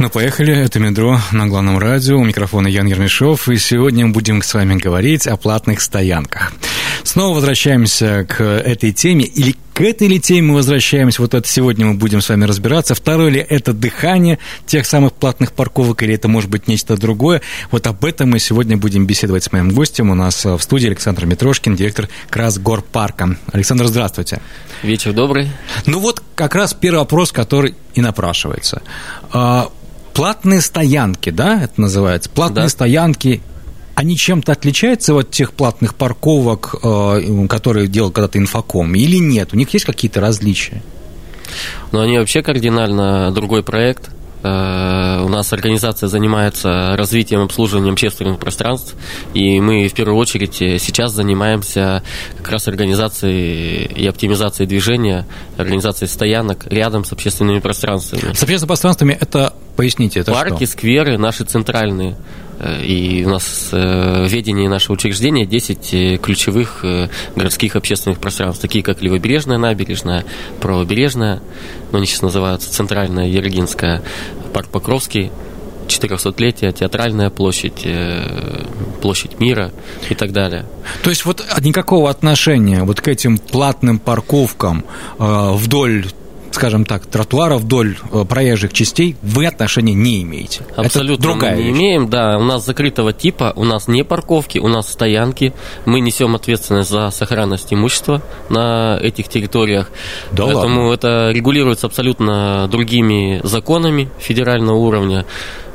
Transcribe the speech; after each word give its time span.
Ну, 0.00 0.08
поехали. 0.08 0.56
Это 0.56 0.80
«Метро» 0.80 1.20
на 1.30 1.46
главном 1.46 1.78
радио. 1.78 2.16
У 2.16 2.24
микрофона 2.24 2.68
Ян 2.68 2.86
Ермешов. 2.86 3.50
И 3.50 3.58
сегодня 3.58 4.06
мы 4.06 4.14
будем 4.14 4.40
с 4.40 4.54
вами 4.54 4.76
говорить 4.76 5.26
о 5.26 5.36
платных 5.36 5.82
стоянках. 5.82 6.54
Снова 7.04 7.34
возвращаемся 7.34 8.24
к 8.26 8.42
этой 8.42 8.92
теме. 8.92 9.26
Или 9.26 9.56
к 9.74 9.82
этой 9.82 10.08
ли 10.08 10.18
теме 10.18 10.48
мы 10.48 10.54
возвращаемся? 10.54 11.20
Вот 11.20 11.34
это 11.34 11.46
сегодня 11.46 11.84
мы 11.84 11.94
будем 11.94 12.22
с 12.22 12.30
вами 12.30 12.46
разбираться. 12.46 12.94
Второе 12.94 13.28
ли 13.28 13.46
это 13.46 13.74
дыхание 13.74 14.38
тех 14.64 14.86
самых 14.86 15.12
платных 15.12 15.52
парковок, 15.52 16.02
или 16.02 16.14
это 16.14 16.28
может 16.28 16.48
быть 16.48 16.66
нечто 16.66 16.96
другое? 16.96 17.42
Вот 17.70 17.86
об 17.86 18.02
этом 18.06 18.30
мы 18.30 18.38
сегодня 18.38 18.78
будем 18.78 19.04
беседовать 19.04 19.44
с 19.44 19.52
моим 19.52 19.68
гостем. 19.68 20.08
У 20.08 20.14
нас 20.14 20.46
в 20.46 20.60
студии 20.60 20.86
Александр 20.86 21.26
Митрошкин, 21.26 21.76
директор 21.76 22.08
Красгорпарка. 22.30 23.36
Александр, 23.52 23.86
здравствуйте. 23.86 24.40
Вечер 24.82 25.12
добрый. 25.12 25.50
Ну 25.84 26.00
вот 26.00 26.22
как 26.34 26.54
раз 26.54 26.72
первый 26.72 27.00
вопрос, 27.00 27.32
который 27.32 27.74
и 27.92 28.00
напрашивается. 28.00 28.80
Платные 30.14 30.60
стоянки, 30.60 31.30
да, 31.30 31.62
это 31.62 31.80
называется? 31.80 32.28
Платные 32.30 32.64
Да. 32.64 32.68
стоянки, 32.68 33.40
они 33.94 34.16
чем-то 34.16 34.52
отличаются 34.52 35.14
от 35.14 35.30
тех 35.30 35.52
платных 35.52 35.94
парковок, 35.94 36.74
э, 36.82 37.46
которые 37.48 37.86
делал 37.86 38.10
когда-то 38.10 38.38
инфоком, 38.38 38.94
или 38.94 39.16
нет? 39.16 39.52
У 39.52 39.56
них 39.56 39.72
есть 39.74 39.84
какие-то 39.84 40.20
различия? 40.20 40.82
Но 41.92 42.00
они 42.00 42.18
вообще 42.18 42.42
кардинально 42.42 43.30
другой 43.32 43.62
проект. 43.62 44.10
Э, 44.42 45.22
У 45.22 45.28
нас 45.28 45.52
организация 45.52 46.08
занимается 46.08 46.96
развитием, 46.96 47.40
обслуживанием 47.40 47.92
общественных 47.92 48.38
пространств, 48.38 48.94
и 49.34 49.60
мы 49.60 49.86
в 49.88 49.94
первую 49.94 50.16
очередь 50.16 50.60
э, 50.62 50.78
сейчас 50.78 51.12
занимаемся 51.12 52.02
как 52.38 52.48
раз 52.50 52.68
организацией 52.68 53.84
и 53.84 54.06
оптимизацией 54.06 54.66
движения, 54.66 55.26
организацией 55.56 56.08
стоянок 56.08 56.66
рядом 56.66 57.04
с 57.04 57.12
общественными 57.12 57.58
пространствами. 57.60 58.32
С 58.32 58.42
общественными 58.42 58.68
пространствами 58.68 59.18
это, 59.20 59.52
поясните, 59.76 60.20
это 60.20 60.32
Парки, 60.32 60.64
что? 60.64 60.72
скверы 60.72 61.18
наши 61.18 61.44
центральные. 61.44 62.16
Э, 62.60 62.82
И 62.84 63.24
у 63.24 63.30
нас 63.30 63.70
э, 63.72 64.24
в 64.26 64.28
ведении 64.28 64.68
нашего 64.68 64.94
учреждения 64.94 65.46
10 65.46 65.94
э, 65.94 66.16
ключевых 66.18 66.84
э, 66.84 67.08
городских 67.34 67.74
общественных 67.74 68.18
пространств, 68.18 68.60
такие 68.62 68.84
как 68.84 69.02
Левобережная 69.02 69.58
набережная, 69.58 70.24
Правобережная, 70.60 71.40
ну, 71.90 71.98
они 71.98 72.06
сейчас 72.06 72.22
называются 72.22 72.70
Центральная, 72.70 73.26
Ергинская, 73.26 74.02
Парк 74.52 74.68
Покровский, 74.68 75.30
400-летие, 75.88 76.72
Театральная 76.72 77.30
площадь, 77.30 77.80
э, 77.84 78.64
Площадь 79.00 79.40
Мира 79.40 79.72
и 80.08 80.14
так 80.14 80.32
далее. 80.32 80.66
То 81.02 81.10
есть 81.10 81.24
вот 81.24 81.42
никакого 81.60 82.10
отношения 82.10 82.84
вот 82.84 83.00
к 83.00 83.08
этим 83.08 83.38
платным 83.38 83.98
парковкам 83.98 84.84
э, 85.18 85.50
вдоль 85.54 86.06
скажем 86.50 86.84
так, 86.84 87.06
тротуара 87.06 87.56
вдоль 87.56 87.96
э, 88.12 88.24
проезжих 88.24 88.72
частей 88.72 89.16
вы 89.22 89.46
отношения 89.46 89.94
не 89.94 90.22
имеете. 90.22 90.66
Абсолютно 90.76 91.14
это 91.14 91.22
другая 91.22 91.56
мы 91.56 91.62
не 91.62 91.68
вещь. 91.68 91.76
имеем, 91.78 92.10
да. 92.10 92.38
У 92.38 92.44
нас 92.44 92.64
закрытого 92.64 93.12
типа, 93.12 93.52
у 93.56 93.64
нас 93.64 93.88
не 93.88 94.04
парковки, 94.04 94.58
у 94.58 94.68
нас 94.68 94.90
стоянки. 94.90 95.52
Мы 95.84 96.00
несем 96.00 96.34
ответственность 96.34 96.90
за 96.90 97.10
сохранность 97.10 97.72
имущества 97.72 98.22
на 98.48 98.98
этих 99.00 99.28
территориях. 99.28 99.90
Да 100.32 100.44
Поэтому 100.44 100.92
это 100.92 101.30
регулируется 101.32 101.86
абсолютно 101.86 102.68
другими 102.68 103.40
законами 103.44 104.08
федерального 104.18 104.76
уровня. 104.76 105.26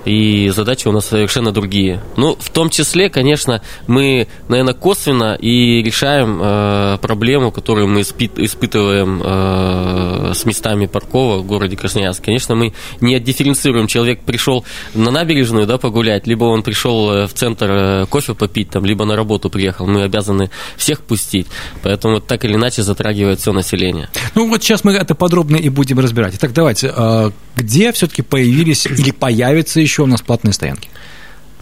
И 0.05 0.49
задачи 0.49 0.87
у 0.87 0.91
нас 0.91 1.07
совершенно 1.07 1.51
другие. 1.51 2.01
Ну, 2.15 2.37
в 2.39 2.49
том 2.49 2.69
числе, 2.69 3.09
конечно, 3.09 3.61
мы, 3.87 4.27
наверное, 4.47 4.73
косвенно 4.73 5.35
и 5.35 5.81
решаем 5.81 6.39
э, 6.41 6.97
проблему, 7.01 7.51
которую 7.51 7.87
мы 7.87 8.01
испит- 8.01 8.37
испытываем 8.37 9.21
э, 9.23 10.33
с 10.35 10.45
местами 10.45 10.85
парковок 10.85 11.43
в 11.43 11.47
городе 11.47 11.75
Красноярск. 11.75 12.23
Конечно, 12.23 12.55
мы 12.55 12.73
не 13.01 13.15
отдифференцируем. 13.15 13.87
Человек 13.87 14.21
пришел 14.21 14.63
на 14.93 15.11
набережную 15.11 15.65
да, 15.65 15.77
погулять, 15.77 16.27
либо 16.27 16.45
он 16.45 16.61
пришел 16.61 17.11
э, 17.11 17.27
в 17.27 17.33
центр 17.33 17.67
э, 17.69 18.05
кофе 18.07 18.35
попить, 18.35 18.69
там, 18.69 18.85
либо 18.85 19.05
на 19.05 19.15
работу 19.15 19.49
приехал. 19.49 19.87
Мы 19.87 20.03
обязаны 20.03 20.51
всех 20.77 21.01
пустить. 21.01 21.47
Поэтому 21.81 22.19
так 22.19 22.45
или 22.45 22.53
иначе 22.53 22.83
затрагивает 22.83 23.39
все 23.39 23.53
население. 23.53 24.09
Ну 24.35 24.47
вот 24.47 24.63
сейчас 24.63 24.83
мы 24.83 24.93
это 24.93 25.15
подробно 25.15 25.55
и 25.55 25.69
будем 25.69 25.99
разбирать. 25.99 26.35
Итак, 26.35 26.53
давайте, 26.53 26.93
э, 26.95 27.31
где 27.55 27.91
все-таки 27.91 28.21
появились 28.21 28.85
или 28.85 29.11
появятся 29.11 29.79
еще 29.79 29.94
у 30.03 30.07
нас 30.07 30.21
платные 30.21 30.53
стоянки? 30.53 30.89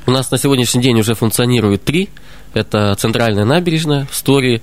У 0.06 0.12
нас 0.12 0.32
на 0.32 0.38
сегодняшний 0.38 0.82
день 0.82 1.00
уже 1.00 1.16
функционирует 1.16 1.84
три. 1.84 2.10
Это 2.54 2.96
центральная 2.96 3.46
набережная 3.46 4.08
в 4.12 4.16
Стори, 4.16 4.62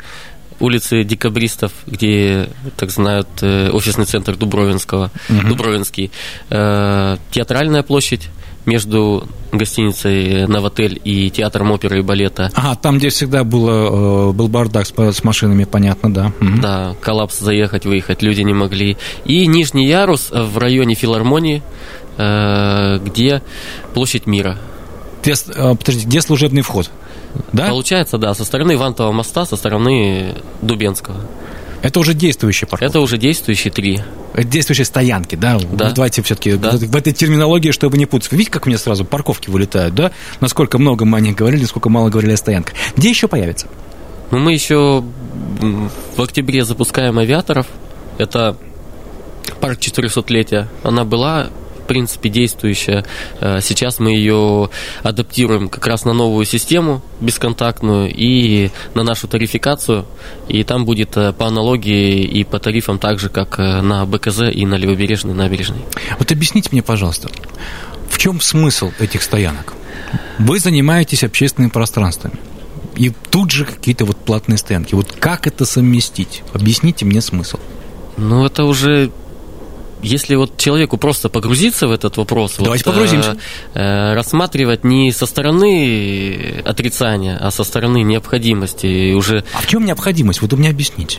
улицы 0.61 1.03
Декабристов, 1.03 1.73
где, 1.87 2.51
так 2.77 2.91
знают, 2.91 3.29
э, 3.41 3.71
офисный 3.71 4.05
центр 4.05 4.37
Дубровинского, 4.37 5.11
Дубровинский, 5.29 6.11
Э, 6.51 7.17
Театральная 7.31 7.83
площадь 7.83 8.29
между 8.67 9.27
гостиницей 9.53 10.47
Новотель 10.47 11.01
и 11.03 11.31
театром 11.31 11.73
оперы 11.73 12.01
и 12.01 12.03
балета. 12.03 12.51
Ага, 12.55 12.77
там, 12.77 12.99
где 12.99 13.09
всегда 13.09 13.43
было, 13.43 14.31
э, 14.31 14.33
был 14.33 14.49
бардак 14.49 14.87
с, 14.87 14.93
с 14.93 15.25
машинами, 15.25 15.65
понятно, 15.65 16.13
да. 16.13 16.33
Мгм. 16.41 16.61
Да, 16.61 16.95
коллапс 17.01 17.41
заехать, 17.41 17.85
выехать 17.87 18.23
люди 18.23 18.43
не 18.43 18.53
могли. 18.53 18.97
И 19.25 19.47
нижний 19.47 19.87
ярус 19.87 20.31
в 20.31 20.59
районе 20.59 20.95
филармонии, 20.95 21.63
э, 21.63 21.63
где 22.17 23.43
площадь 23.95 24.27
мира. 24.27 24.59
Где, 25.23 25.33
э, 25.33 25.75
подождите, 25.75 26.07
где 26.07 26.21
служебный 26.23 26.63
вход? 26.63 26.91
Да? 27.53 27.69
Получается, 27.69 28.19
да, 28.19 28.35
со 28.35 28.45
стороны 28.45 28.77
Вантового 28.77 29.13
моста, 29.13 29.45
со 29.47 29.57
стороны 29.57 30.35
Дубенского. 30.63 31.17
Это 31.83 32.01
уже 32.01 32.13
действующий 32.15 32.67
парковка. 32.67 32.85
Это 32.85 33.01
уже 33.01 33.17
действующие 33.17 33.73
три. 33.73 34.01
Это 34.35 34.45
действующие 34.45 34.85
стоянки, 34.85 35.35
да? 35.35 35.59
Да. 35.73 35.89
Ну, 35.89 35.95
Давайте 35.95 36.23
все-таки 36.23 36.53
Да. 36.53 36.73
в 36.73 36.97
этой 36.97 37.13
терминологии, 37.13 37.71
чтобы 37.71 37.97
не 37.97 38.07
путаться. 38.07 38.35
Видите, 38.35 38.51
как 38.51 38.67
у 38.67 38.69
меня 38.69 38.79
сразу 38.79 39.05
парковки 39.05 39.49
вылетают, 39.49 39.95
да? 39.95 40.11
Насколько 40.41 40.79
много 40.79 41.05
мы 41.05 41.19
о 41.19 41.21
них 41.21 41.37
говорили, 41.37 41.63
насколько 41.63 41.89
мало 41.89 42.11
говорили 42.11 42.33
о 42.33 42.37
стоянках. 42.37 42.75
Где 42.97 43.11
еще 43.11 43.29
появится? 43.29 43.67
Но 44.31 44.39
мы 44.39 44.53
еще 44.53 45.03
в 46.17 46.23
октябре 46.23 46.65
запускаем 46.65 47.19
авиаторов. 47.19 47.67
Это 48.19 48.57
парк 49.61 49.79
400-летия. 49.79 50.69
Она 50.83 51.05
была 51.05 51.49
принципе, 51.91 52.29
действующая. 52.29 53.05
Э, 53.41 53.59
Сейчас 53.61 53.99
мы 53.99 54.13
ее 54.13 54.71
адаптируем 55.03 55.69
как 55.69 55.89
раз 55.89 56.05
на 56.05 56.13
новую 56.13 56.45
систему 56.45 57.03
бесконтактную 57.21 58.15
и 58.15 58.71
на 58.95 59.03
нашу 59.03 59.27
тарификацию. 59.27 60.07
И 60.47 60.63
там 60.63 60.85
будет 60.85 61.17
э, 61.17 61.33
по 61.33 61.49
аналогии 61.49 62.23
и 62.23 62.45
по 62.45 62.61
тарифам 62.61 63.01
так 63.01 63.19
же, 63.19 63.29
как 63.29 63.59
э, 63.59 63.81
на 63.81 64.07
БКЗ 64.07 64.43
и 64.55 64.65
на 64.67 64.77
Левобережной 64.77 65.35
набережной. 65.35 65.81
Вот 66.21 66.31
объясните 66.31 66.69
мне, 66.71 66.81
пожалуйста, 66.81 67.29
в 68.09 68.19
чем 68.19 68.41
смысл 68.41 68.93
этих 69.01 69.23
стоянок? 69.23 69.73
Вы 70.39 70.61
занимаетесь 70.61 71.25
общественными 71.25 71.73
пространствами. 71.73 72.39
И 72.95 73.11
тут 73.31 73.51
же 73.51 73.65
какие-то 73.65 74.05
вот 74.05 74.17
платные 74.17 74.59
стоянки. 74.59 74.95
Вот 74.95 75.11
как 75.19 75.49
это 75.49 75.65
совместить? 75.65 76.45
Объясните 76.53 77.05
мне 77.05 77.21
смысл. 77.21 77.59
Ну, 78.17 78.47
это 78.47 78.63
уже 78.63 79.11
если 80.03 80.35
вот 80.35 80.57
человеку 80.57 80.97
просто 80.97 81.29
погрузиться 81.29 81.89
в 81.89 81.93
этот 81.93 82.17
вопрос, 82.17 82.57
Давайте 82.59 82.85
вот, 82.85 82.95
погрузимся. 82.95 83.37
э, 83.75 83.81
э, 83.81 84.15
рассматривать 84.15 84.85
не 84.85 85.13
со 85.13 85.27
стороны 85.27 86.63
отрицания, 86.65 87.39
а 87.41 87.51
со 87.51 87.65
стороны 87.65 88.03
необходимости 88.03 88.87
и 88.87 89.15
уже 89.15 89.45
А 89.55 89.61
в 89.61 89.67
чем 89.67 89.85
необходимость? 89.85 90.43
Вот 90.43 90.53
вы 90.53 90.59
мне 90.59 90.71
объясните. 90.71 91.19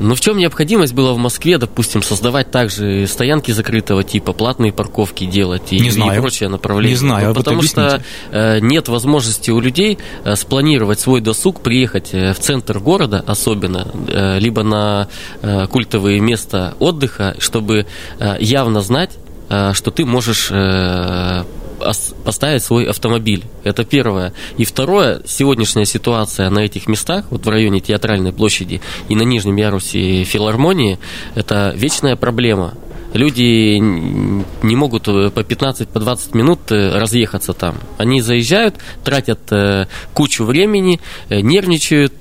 Ну, 0.00 0.14
в 0.14 0.20
чем 0.20 0.36
необходимость 0.38 0.94
было 0.94 1.12
в 1.12 1.18
Москве, 1.18 1.58
допустим, 1.58 2.02
создавать 2.02 2.50
также 2.50 3.06
стоянки 3.06 3.50
закрытого 3.50 4.04
типа, 4.04 4.32
платные 4.32 4.72
парковки 4.72 5.24
делать 5.26 5.72
и, 5.72 5.80
Не 5.80 5.88
и 5.88 5.90
знаю. 5.90 6.20
прочее 6.20 6.48
направление? 6.48 6.92
Не 6.94 6.98
знаю, 6.98 7.28
Ну, 7.28 7.34
потому 7.34 7.62
что 7.62 8.02
э, 8.30 8.60
нет 8.60 8.88
возможности 8.88 9.50
у 9.50 9.60
людей 9.60 9.98
э, 10.24 10.36
спланировать 10.36 11.00
свой 11.00 11.20
досуг, 11.20 11.60
приехать 11.60 12.10
э, 12.12 12.32
в 12.32 12.38
центр 12.38 12.78
города, 12.78 13.22
особенно, 13.26 13.88
э, 14.08 14.38
либо 14.38 14.62
на 14.62 15.08
э, 15.42 15.66
культовые 15.66 16.20
места 16.20 16.74
отдыха, 16.78 17.34
чтобы 17.38 17.86
э, 18.18 18.36
явно 18.40 18.80
знать, 18.82 19.10
э, 19.48 19.72
что 19.74 19.90
ты 19.90 20.04
можешь 20.04 20.48
э, 20.50 21.44
поставить 22.24 22.62
свой 22.62 22.84
автомобиль. 22.84 23.44
Это 23.64 23.84
первое. 23.84 24.32
И 24.56 24.64
второе, 24.64 25.22
сегодняшняя 25.26 25.84
ситуация 25.84 26.50
на 26.50 26.60
этих 26.60 26.86
местах, 26.86 27.26
вот 27.30 27.46
в 27.46 27.48
районе 27.48 27.80
Театральной 27.80 28.32
площади 28.32 28.80
и 29.08 29.14
на 29.14 29.22
нижнем 29.22 29.56
ярусе 29.56 30.24
филармонии, 30.24 30.98
это 31.34 31.72
вечная 31.76 32.16
проблема. 32.16 32.74
Люди 33.14 33.78
не 33.78 34.76
могут 34.76 35.04
по 35.04 35.42
15, 35.42 35.88
по 35.88 35.98
20 35.98 36.34
минут 36.34 36.70
разъехаться 36.70 37.52
там. 37.54 37.76
Они 37.96 38.20
заезжают, 38.20 38.74
тратят 39.02 39.50
кучу 40.12 40.44
времени, 40.44 41.00
нервничают, 41.30 42.18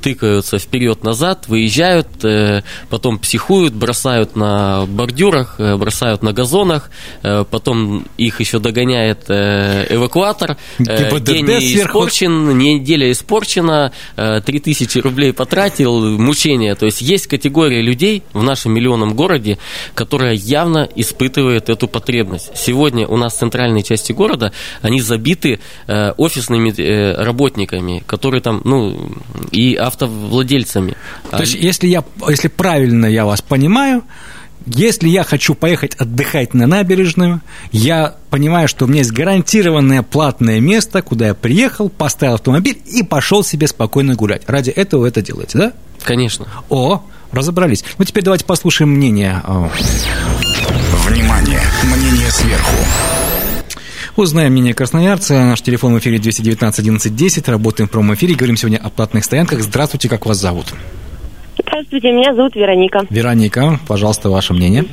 тыкаются 0.00 0.58
вперед-назад, 0.58 1.46
выезжают, 1.48 2.08
потом 2.90 3.18
психуют, 3.18 3.74
бросают 3.74 4.34
на 4.36 4.84
бордюрах, 4.86 5.58
бросают 5.58 6.22
на 6.22 6.32
газонах, 6.32 6.90
потом 7.22 8.06
их 8.16 8.40
еще 8.40 8.58
догоняет 8.58 9.30
эвакуатор, 9.30 10.56
день 10.78 11.46
испорчен, 11.46 12.58
неделя 12.58 13.12
испорчена, 13.12 13.92
3000 14.16 14.98
рублей 14.98 15.32
потратил, 15.32 16.18
мучение. 16.18 16.74
То 16.74 16.86
есть 16.86 17.00
есть 17.00 17.26
категория 17.26 17.80
людей 17.80 18.22
в 18.32 18.42
нашем 18.42 18.72
миллионном 18.72 19.14
городе, 19.14 19.58
которая 19.94 20.34
явно 20.34 20.88
испытывает 20.94 21.68
эту 21.68 21.88
потребность. 21.88 22.50
Сегодня 22.56 23.06
у 23.06 23.16
нас 23.16 23.34
в 23.34 23.38
центральной 23.38 23.82
части 23.82 24.12
города 24.12 24.52
они 24.82 25.00
забиты 25.00 25.60
э, 25.86 26.12
офисными 26.16 26.72
э, 26.76 27.22
работниками, 27.22 28.02
которые 28.06 28.40
там, 28.40 28.60
ну, 28.64 29.12
и 29.50 29.74
автовладельцами. 29.74 30.96
То 31.30 31.40
есть, 31.40 31.54
если 31.54 31.88
я, 31.88 32.04
если 32.28 32.48
правильно 32.48 33.06
я 33.06 33.24
вас 33.24 33.42
понимаю, 33.42 34.04
если 34.66 35.08
я 35.08 35.24
хочу 35.24 35.54
поехать 35.54 35.94
отдыхать 35.96 36.54
на 36.54 36.66
набережную, 36.66 37.42
я 37.70 38.16
понимаю, 38.30 38.66
что 38.66 38.84
у 38.84 38.88
меня 38.88 39.00
есть 39.00 39.12
гарантированное 39.12 40.02
платное 40.02 40.58
место, 40.60 41.02
куда 41.02 41.28
я 41.28 41.34
приехал, 41.34 41.90
поставил 41.90 42.34
автомобиль 42.34 42.78
и 42.86 43.02
пошел 43.02 43.44
себе 43.44 43.66
спокойно 43.66 44.14
гулять. 44.14 44.42
Ради 44.46 44.70
этого 44.70 45.02
вы 45.02 45.08
это 45.08 45.20
делаете, 45.20 45.58
да? 45.58 45.72
Конечно. 46.02 46.46
О, 46.70 47.04
разобрались. 47.34 47.84
Ну, 47.98 48.04
теперь 48.04 48.22
давайте 48.24 48.44
послушаем 48.44 48.90
мнение. 48.90 49.42
Внимание! 51.06 51.60
Мнение 51.84 52.30
сверху. 52.30 52.76
Узнаем 54.16 54.52
мнение 54.52 54.74
красноярца. 54.74 55.34
Наш 55.34 55.60
телефон 55.60 55.94
в 55.94 55.98
эфире 55.98 56.18
219 56.18 56.78
11 56.78 57.16
10. 57.16 57.48
Работаем 57.48 57.88
в 57.88 57.90
прямом 57.90 58.14
эфире. 58.14 58.34
Говорим 58.36 58.56
сегодня 58.56 58.78
о 58.78 58.88
платных 58.88 59.24
стоянках. 59.24 59.60
Здравствуйте, 59.60 60.08
как 60.08 60.24
вас 60.24 60.38
зовут? 60.38 60.66
Здравствуйте, 61.58 62.12
меня 62.12 62.34
зовут 62.34 62.54
Вероника. 62.54 63.00
Вероника, 63.10 63.78
пожалуйста, 63.88 64.30
ваше 64.30 64.52
мнение. 64.52 64.84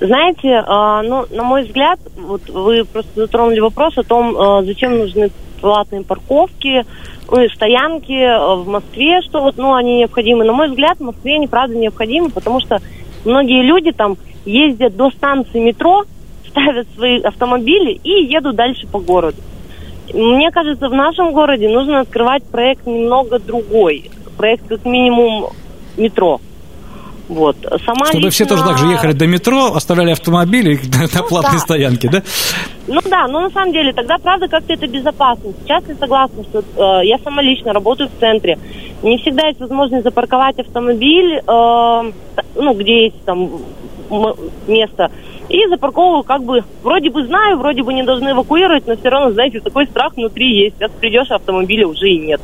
Знаете, 0.00 0.48
э, 0.48 1.08
ну, 1.08 1.26
на 1.30 1.42
мой 1.42 1.64
взгляд, 1.64 2.00
вот 2.16 2.48
вы 2.50 2.84
просто 2.84 3.10
затронули 3.14 3.60
вопрос 3.60 3.96
о 3.96 4.02
том, 4.02 4.36
э, 4.36 4.66
зачем 4.66 4.98
нужны 4.98 5.30
платные 5.62 6.02
парковки, 6.02 6.84
ну, 7.30 7.40
и 7.40 7.48
стоянки 7.48 8.12
э, 8.12 8.54
в 8.56 8.68
Москве, 8.68 9.22
что 9.22 9.40
вот, 9.40 9.56
ну, 9.56 9.72
они 9.72 10.00
необходимы. 10.00 10.44
На 10.44 10.52
мой 10.52 10.68
взгляд, 10.68 10.98
в 10.98 11.04
Москве 11.04 11.36
они, 11.36 11.46
правда, 11.46 11.74
необходимы, 11.74 12.28
потому 12.28 12.60
что 12.60 12.82
многие 13.24 13.62
люди 13.62 13.92
там 13.92 14.18
ездят 14.44 14.94
до 14.96 15.10
станции 15.10 15.60
метро, 15.60 16.04
ставят 16.50 16.86
свои 16.94 17.20
автомобили 17.22 17.98
и 18.04 18.24
едут 18.24 18.56
дальше 18.56 18.86
по 18.86 18.98
городу. 18.98 19.38
Мне 20.12 20.50
кажется, 20.50 20.90
в 20.90 20.94
нашем 20.94 21.32
городе 21.32 21.70
нужно 21.70 22.00
открывать 22.00 22.42
проект 22.42 22.86
немного 22.86 23.38
другой. 23.38 24.10
Проект 24.36 24.68
как 24.68 24.84
минимум 24.84 25.50
метро. 25.96 26.40
Вот. 27.28 27.56
Сама 27.86 28.06
Чтобы 28.06 28.26
лично... 28.26 28.30
все 28.30 28.44
тоже 28.44 28.62
так 28.64 28.78
же 28.78 28.86
ехали 28.86 29.12
до 29.12 29.26
метро, 29.26 29.74
оставляли 29.74 30.10
автомобили 30.10 30.74
на, 30.92 31.20
ну, 31.20 31.28
платной 31.28 31.54
да. 31.54 31.58
стоянке, 31.58 32.08
да? 32.10 32.22
Ну 32.88 33.00
да, 33.04 33.28
но 33.28 33.40
на 33.40 33.50
самом 33.50 33.72
деле 33.72 33.92
тогда, 33.92 34.18
правда, 34.18 34.48
как-то 34.48 34.72
это 34.72 34.86
безопасно. 34.88 35.52
Сейчас 35.62 35.84
я 35.88 35.94
согласна, 35.94 36.42
что 36.44 36.60
э, 36.60 37.06
я 37.06 37.18
сама 37.18 37.42
лично 37.42 37.72
работаю 37.72 38.08
в 38.08 38.20
центре. 38.20 38.58
Не 39.02 39.18
всегда 39.18 39.46
есть 39.46 39.60
возможность 39.60 40.04
запарковать 40.04 40.58
автомобиль, 40.58 41.36
э, 41.36 42.12
ну, 42.56 42.74
где 42.74 43.04
есть 43.04 43.24
там 43.24 43.50
место, 44.66 45.10
и 45.48 45.66
запарковываю 45.68 46.22
как 46.24 46.42
бы, 46.42 46.64
вроде 46.82 47.10
бы 47.10 47.24
знаю, 47.26 47.58
вроде 47.58 47.82
бы 47.82 47.92
не 47.92 48.02
должны 48.02 48.30
эвакуировать, 48.30 48.86
но 48.86 48.96
все 48.96 49.08
равно, 49.08 49.32
знаете, 49.32 49.60
такой 49.60 49.86
страх 49.86 50.16
внутри 50.16 50.64
есть. 50.64 50.76
Сейчас 50.78 50.90
придешь, 50.92 51.30
автомобиля 51.30 51.86
уже 51.86 52.08
и 52.08 52.18
нет. 52.18 52.40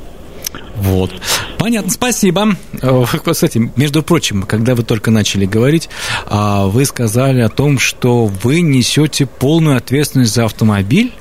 Вот. 0.77 1.11
Понятно, 1.59 1.91
спасибо. 1.91 2.57
Э, 2.81 3.05
кстати, 3.25 3.71
между 3.77 4.03
прочим, 4.03 4.43
когда 4.45 4.75
вы 4.75 4.83
только 4.85 5.11
начали 5.11 5.45
говорить, 5.45 5.89
а, 6.27 6.67
вы 6.67 6.85
сказали 6.85 7.41
о 7.41 7.49
том, 7.49 7.79
что 7.79 8.27
вы 8.27 8.61
несете 8.61 9.27
полную 9.27 9.77
ответственность 9.77 10.35
за 10.35 10.45
автомобиль. 10.45 11.13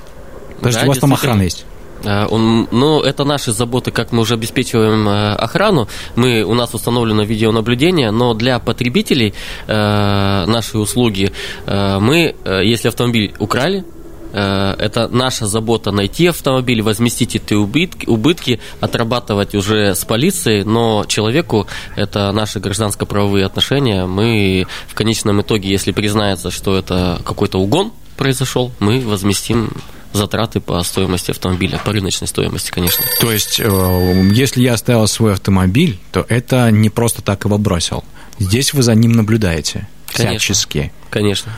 Даже 0.62 0.80
да, 0.80 0.84
у 0.86 0.88
вас 0.88 0.98
там 1.00 1.14
охрана 1.14 1.42
есть. 1.42 1.66
Э, 2.04 2.26
он, 2.26 2.68
ну, 2.72 3.02
это 3.02 3.24
наши 3.24 3.52
заботы, 3.52 3.92
как 3.92 4.12
мы 4.12 4.22
уже 4.22 4.36
обеспечиваем 4.36 5.08
э, 5.08 5.34
охрану. 5.34 5.88
Мы, 6.16 6.44
у 6.44 6.54
нас 6.54 6.74
установлено 6.74 7.24
видеонаблюдение, 7.24 8.12
но 8.12 8.34
для 8.34 8.60
потребителей 8.60 9.34
э, 9.68 10.46
нашей 10.46 10.82
услуги 10.82 11.32
э, 11.66 12.00
мы, 12.00 12.36
э, 12.44 12.62
если 12.64 12.88
автомобиль 12.90 13.34
украли, 13.40 13.84
это 14.32 15.08
наша 15.10 15.48
забота 15.48 15.92
найти 15.92 16.28
автомобиль, 16.28 16.82
возместить 16.82 17.36
эти 17.36 17.54
убытки, 17.54 18.06
убытки, 18.06 18.60
отрабатывать 18.80 19.56
уже 19.56 19.96
с 19.96 20.04
полицией, 20.06 20.64
но 20.64 21.06
человеку 21.08 21.68
это 21.96 22.32
наши 22.32 22.60
гражданско-правовые 22.60 23.46
отношения. 23.46 24.06
Мы 24.06 24.68
в 24.88 24.96
конечном 24.96 25.42
итоге, 25.42 25.70
если 25.70 25.92
признается, 25.92 26.52
что 26.52 26.78
это 26.78 27.22
какой-то 27.26 27.60
угон 27.60 27.92
произошел, 28.18 28.72
мы 28.80 29.00
возместим 29.02 29.72
затраты 30.14 30.60
по 30.60 30.82
стоимости 30.84 31.32
автомобиля, 31.32 31.80
по 31.84 31.92
рыночной 31.92 32.28
стоимости, 32.28 32.72
конечно. 32.72 33.06
То 33.20 33.32
есть, 33.32 33.60
э, 33.60 34.30
если 34.34 34.62
я 34.62 34.74
оставил 34.74 35.08
свой 35.08 35.34
автомобиль, 35.34 36.00
то 36.12 36.26
это 36.28 36.70
не 36.72 36.90
просто 36.90 37.22
так 37.22 37.46
его 37.46 37.58
бросил. 37.58 38.04
Здесь 38.40 38.74
вы 38.74 38.84
за 38.84 38.96
ним 38.96 39.12
наблюдаете. 39.14 39.88
Конечно. 40.08 40.40
Всячески. 40.40 40.92
Конечно. 41.10 41.52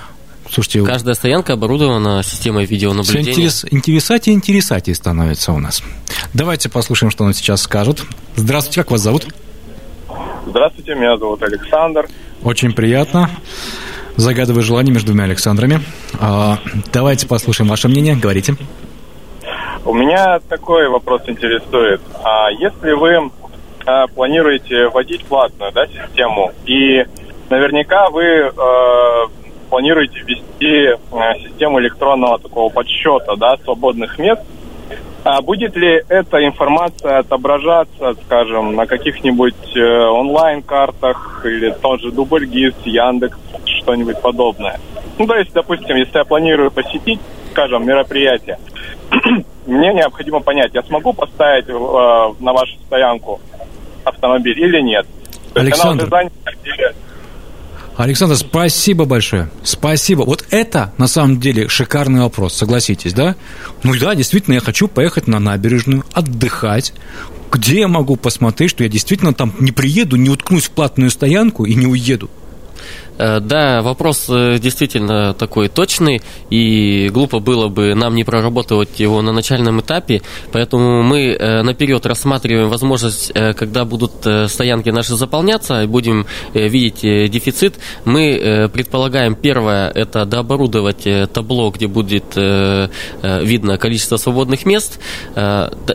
Слушайте, 0.51 0.83
Каждая 0.83 1.13
стоянка 1.13 1.53
оборудована 1.53 2.23
системой 2.23 2.65
видеонаблюдения. 2.65 3.23
Все 3.23 3.31
интерес, 3.31 3.65
интересати 3.69 4.29
и 4.29 4.33
интересати 4.33 4.91
становится 4.93 5.51
у 5.51 5.59
нас. 5.59 5.83
Давайте 6.33 6.69
послушаем, 6.69 7.11
что 7.11 7.23
он 7.23 7.33
сейчас 7.33 7.61
скажет. 7.61 8.03
Здравствуйте, 8.35 8.81
как 8.81 8.91
вас 8.91 9.01
зовут? 9.01 9.27
Здравствуйте, 10.47 10.95
меня 10.95 11.17
зовут 11.17 11.43
Александр. 11.43 12.07
Очень 12.43 12.73
приятно. 12.73 13.29
Загадываю 14.15 14.63
желание 14.63 14.91
между 14.91 15.07
двумя 15.07 15.25
Александрами. 15.25 15.81
А, 16.19 16.57
давайте 16.91 17.27
послушаем 17.27 17.69
ваше 17.69 17.87
мнение. 17.87 18.15
Говорите. 18.15 18.55
У 19.85 19.93
меня 19.93 20.39
такой 20.49 20.89
вопрос 20.89 21.21
интересует. 21.27 22.01
А 22.23 22.49
если 22.51 22.91
вы 22.93 23.31
а, 23.85 24.07
планируете 24.07 24.87
вводить 24.89 25.23
платную 25.25 25.71
да, 25.71 25.85
систему, 25.87 26.51
и 26.65 27.05
наверняка 27.49 28.09
вы 28.09 28.51
а, 28.57 29.27
планируете 29.69 30.19
ввести 30.19 30.87
э, 30.87 30.97
систему 31.43 31.79
электронного 31.79 32.39
такого 32.39 32.69
подсчета 32.69 33.35
да, 33.37 33.57
свободных 33.63 34.17
мест, 34.19 34.41
а 35.23 35.41
будет 35.41 35.75
ли 35.75 36.01
эта 36.07 36.45
информация 36.45 37.19
отображаться, 37.19 38.15
скажем, 38.25 38.75
на 38.75 38.85
каких-нибудь 38.85 39.75
э, 39.75 39.81
онлайн-картах 39.81 41.41
или 41.45 41.71
тот 41.71 42.01
же 42.01 42.11
Дубльгиз, 42.11 42.73
Яндекс, 42.85 43.37
что-нибудь 43.65 44.21
подобное? 44.21 44.79
Ну, 45.17 45.27
то 45.27 45.35
есть, 45.35 45.51
допустим, 45.53 45.97
если 45.97 46.17
я 46.17 46.23
планирую 46.23 46.71
посетить, 46.71 47.19
скажем, 47.51 47.85
мероприятие, 47.85 48.59
мне 49.65 49.93
необходимо 49.93 50.39
понять, 50.39 50.73
я 50.73 50.83
смогу 50.83 51.11
поставить 51.13 51.67
э, 51.67 51.73
на 51.73 52.53
вашу 52.53 52.77
стоянку 52.85 53.41
автомобиль 54.05 54.59
или 54.59 54.81
нет. 54.81 55.05
Александр, 55.53 56.07
Александр, 57.99 58.37
спасибо 58.37 59.03
большое. 59.03 59.49
Спасибо. 59.61 60.21
Вот 60.21 60.45
это, 60.51 60.93
на 60.97 61.07
самом 61.07 61.41
деле, 61.41 61.67
шикарный 61.67 62.21
вопрос, 62.21 62.53
согласитесь, 62.53 63.11
да? 63.11 63.35
Ну 63.83 63.93
да, 63.99 64.15
действительно, 64.15 64.53
я 64.53 64.61
хочу 64.61 64.87
поехать 64.87 65.27
на 65.27 65.37
набережную, 65.39 66.05
отдыхать. 66.13 66.93
Где 67.51 67.81
я 67.81 67.89
могу 67.89 68.15
посмотреть, 68.15 68.69
что 68.69 68.83
я 68.83 68.89
действительно 68.89 69.33
там 69.33 69.53
не 69.59 69.73
приеду, 69.73 70.15
не 70.15 70.29
уткнусь 70.29 70.67
в 70.67 70.71
платную 70.71 71.11
стоянку 71.11 71.65
и 71.65 71.75
не 71.75 71.87
уеду? 71.87 72.29
Э, 73.19 73.39
да, 73.41 73.81
вопрос 73.81 74.27
э, 74.29 74.57
действительно 74.59 75.33
такой 75.33 75.67
точный, 75.67 76.21
и 76.49 77.09
глупо 77.11 77.39
было 77.39 77.67
бы 77.67 77.93
нам 77.93 78.15
не 78.15 78.23
проработать 78.23 78.99
его 78.99 79.21
на 79.21 79.33
начальном 79.33 79.81
этапе, 79.81 80.21
поэтому 80.53 81.03
мы 81.03 81.33
э, 81.33 81.61
наперед 81.61 82.05
рассматриваем 82.05 82.69
возможность, 82.69 83.33
когда 83.33 83.83
будут 83.83 84.25
стоянки 84.47 84.89
наши 84.89 85.15
заполняться, 85.15 85.83
и 85.83 85.87
будем 85.87 86.25
видеть 86.53 87.01
дефицит, 87.31 87.79
мы 88.05 88.69
предполагаем, 88.71 89.35
первое, 89.35 89.89
это 89.89 90.25
дооборудовать 90.25 91.07
табло, 91.33 91.71
где 91.71 91.87
будет 91.87 92.35
видно 92.35 93.77
количество 93.77 94.17
свободных 94.17 94.65
мест. 94.65 94.99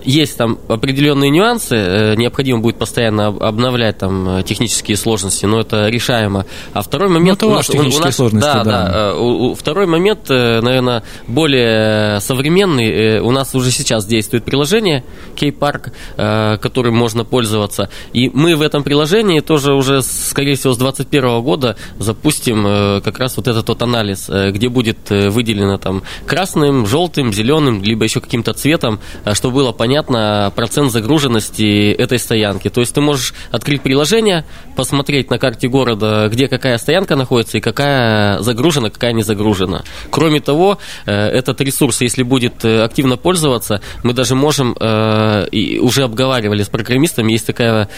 Есть 0.05 0.37
там 0.37 0.59
определенные 0.69 1.31
нюансы, 1.31 2.15
необходимо 2.17 2.61
будет 2.61 2.77
постоянно 2.77 3.29
обновлять 3.29 3.99
там 3.99 4.43
технические 4.45 4.97
сложности, 4.97 5.47
но 5.47 5.61
это 5.61 5.89
решаемо. 5.89 6.45
А 6.73 6.83
второй 6.83 7.09
момент... 7.15 7.41
Ну, 7.41 7.49
это 7.49 7.57
ваши 7.57 7.73
технические 7.73 8.05
нас, 8.07 8.17
сложности, 8.17 8.47
да. 8.47 8.65
да. 8.65 8.93
да. 8.93 9.17
У, 9.17 9.51
у, 9.51 9.55
второй 9.55 9.87
момент, 9.87 10.29
наверное, 10.29 11.03
более 11.27 12.21
современный. 12.21 13.21
У 13.21 13.31
нас 13.31 13.55
уже 13.55 13.71
сейчас 13.71 14.07
действует 14.07 14.45
приложение 14.45 15.05
K-Park, 15.39 16.59
которым 16.59 16.95
можно 16.95 17.25
пользоваться. 17.25 17.89
И 18.13 18.31
мы 18.33 18.57
в 18.57 18.63
этом 18.63 18.83
приложении 18.83 19.41
тоже 19.41 19.75
уже, 19.75 20.03
скорее 20.03 20.57
всего, 20.57 20.73
с 20.73 20.79
2021 20.79 21.43
года 21.43 21.77
запустим 21.99 23.03
как 23.03 23.19
раз 23.19 23.37
вот 23.37 23.49
этот 23.49 23.69
вот 23.69 23.83
анализ, 23.83 24.29
где 24.29 24.69
будет 24.69 25.11
выделено 25.11 25.79
там 25.79 26.03
красным, 26.27 26.87
желтым, 26.87 27.33
зеленым, 27.33 27.83
либо 27.83 28.05
еще 28.05 28.21
каким-то 28.21 28.53
цветом, 28.53 29.01
чтобы 29.33 29.57
было 29.57 29.73
понятно 29.73 30.53
процент 30.55 30.91
загруженности 30.91 31.93
этой 31.93 32.19
стоянки. 32.19 32.71
То 32.71 32.81
есть 32.81 32.95
ты 32.95 33.01
можешь 33.01 33.35
открыть 33.51 33.83
приложение, 33.83 34.45
посмотреть 34.77 35.31
на 35.31 35.39
карте 35.39 35.69
города, 35.69 36.29
где 36.31 36.49
какая 36.49 36.79
стоянка 36.79 37.04
находится 37.11 37.59
и 37.59 37.61
какая 37.61 38.41
загружена, 38.41 38.91
какая 38.91 39.13
не 39.13 39.23
загружена. 39.23 39.83
Кроме 40.11 40.41
того, 40.41 40.79
э, 41.07 41.13
этот 41.13 41.61
ресурс, 41.61 42.01
если 42.01 42.23
будет 42.23 42.65
э, 42.65 42.83
активно 42.83 43.17
пользоваться, 43.17 43.81
мы 44.03 44.13
даже 44.13 44.35
можем, 44.35 44.77
э, 44.79 45.47
и 45.51 45.79
уже 45.79 46.05
обговаривали 46.05 46.63
с 46.63 46.69
программистами, 46.69 47.33
есть 47.33 47.47
такая, 47.47 47.89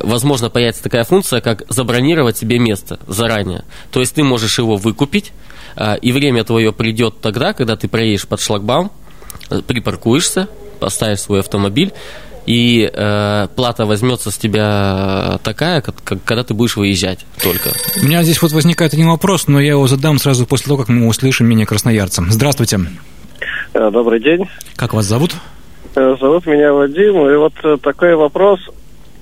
возможно, 0.00 0.50
появится 0.50 0.82
такая 0.82 1.04
функция, 1.04 1.40
как 1.40 1.62
забронировать 1.68 2.36
себе 2.36 2.58
место 2.58 2.98
заранее. 3.06 3.64
То 3.90 4.00
есть 4.00 4.14
ты 4.14 4.24
можешь 4.24 4.58
его 4.58 4.76
выкупить, 4.76 5.32
и 6.02 6.12
время 6.12 6.44
твое 6.44 6.72
придет 6.72 7.20
тогда, 7.20 7.52
когда 7.52 7.76
ты 7.76 7.88
проедешь 7.88 8.26
под 8.26 8.40
шлагбаум, 8.40 8.90
припаркуешься, 9.66 10.48
поставишь 10.80 11.20
свой 11.20 11.40
автомобиль, 11.40 11.92
и 12.46 12.88
э, 12.92 13.48
плата 13.56 13.86
возьмется 13.86 14.30
с 14.30 14.38
тебя 14.38 15.38
такая, 15.42 15.80
как, 15.80 15.96
как, 16.02 16.18
когда 16.24 16.44
ты 16.44 16.54
будешь 16.54 16.76
выезжать 16.76 17.26
только. 17.42 17.70
У 18.00 18.06
меня 18.06 18.22
здесь 18.22 18.40
вот 18.40 18.52
возникает 18.52 18.94
один 18.94 19.08
вопрос, 19.08 19.48
но 19.48 19.60
я 19.60 19.72
его 19.72 19.86
задам 19.88 20.18
сразу 20.18 20.46
после 20.46 20.66
того, 20.66 20.78
как 20.78 20.88
мы 20.88 21.08
услышим 21.08 21.46
мнение 21.46 21.66
красноярца. 21.66 22.22
Здравствуйте. 22.28 22.80
Э, 23.74 23.90
добрый 23.90 24.20
день. 24.20 24.48
Как 24.76 24.94
вас 24.94 25.06
зовут? 25.06 25.32
Э, 25.96 26.16
зовут 26.20 26.46
меня 26.46 26.72
Вадим, 26.72 27.28
и 27.28 27.36
вот 27.36 27.54
э, 27.64 27.76
такой 27.82 28.14
вопрос. 28.14 28.60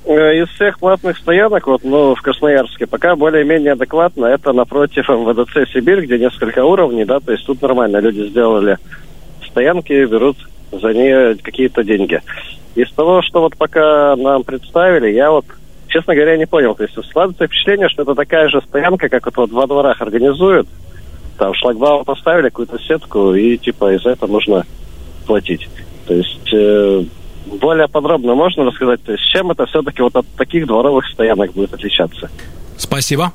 Из 0.06 0.48
всех 0.50 0.80
платных 0.80 1.16
стоянок, 1.16 1.66
вот, 1.66 1.82
ну, 1.82 2.14
в 2.14 2.20
Красноярске, 2.20 2.86
пока 2.86 3.16
более-менее 3.16 3.72
адекватно, 3.72 4.26
это 4.26 4.52
напротив 4.52 5.08
МВДЦ 5.08 5.72
Сибирь, 5.72 6.04
где 6.04 6.18
несколько 6.18 6.62
уровней, 6.62 7.06
да, 7.06 7.20
то 7.20 7.32
есть 7.32 7.46
тут 7.46 7.62
нормально 7.62 8.00
люди 8.00 8.28
сделали 8.28 8.76
стоянки, 9.48 10.04
берут 10.04 10.36
за 10.72 10.92
нее 10.92 11.36
какие-то 11.36 11.82
деньги. 11.82 12.20
Из 12.74 12.90
того, 12.92 13.22
что 13.22 13.40
вот 13.40 13.56
пока 13.56 14.16
нам 14.16 14.42
представили, 14.42 15.10
я 15.10 15.30
вот, 15.30 15.44
честно 15.88 16.14
говоря, 16.14 16.36
не 16.36 16.46
понял. 16.46 16.74
То 16.74 16.82
есть 16.82 16.94
складывается 17.08 17.46
впечатление, 17.46 17.88
что 17.88 18.02
это 18.02 18.14
такая 18.14 18.48
же 18.48 18.60
стоянка, 18.62 19.08
как 19.08 19.26
вот, 19.26 19.36
вот 19.36 19.50
во 19.50 19.66
дворах 19.66 20.00
организуют. 20.00 20.68
Там 21.38 21.54
шлагбаум 21.54 22.04
поставили, 22.04 22.48
какую-то 22.48 22.78
сетку, 22.78 23.34
и 23.34 23.56
типа 23.58 23.94
из 23.94 24.04
этого 24.06 24.30
нужно 24.32 24.64
платить. 25.26 25.68
То 26.06 26.14
есть 26.14 26.52
э, 26.52 27.04
более 27.46 27.88
подробно 27.88 28.34
можно 28.34 28.64
рассказать, 28.64 29.02
то 29.02 29.12
есть 29.12 29.24
чем 29.32 29.50
это 29.50 29.66
все-таки 29.66 30.02
вот 30.02 30.14
от 30.16 30.26
таких 30.36 30.66
дворовых 30.66 31.06
стоянок 31.08 31.52
будет 31.52 31.72
отличаться? 31.74 32.30
Спасибо. 32.76 33.32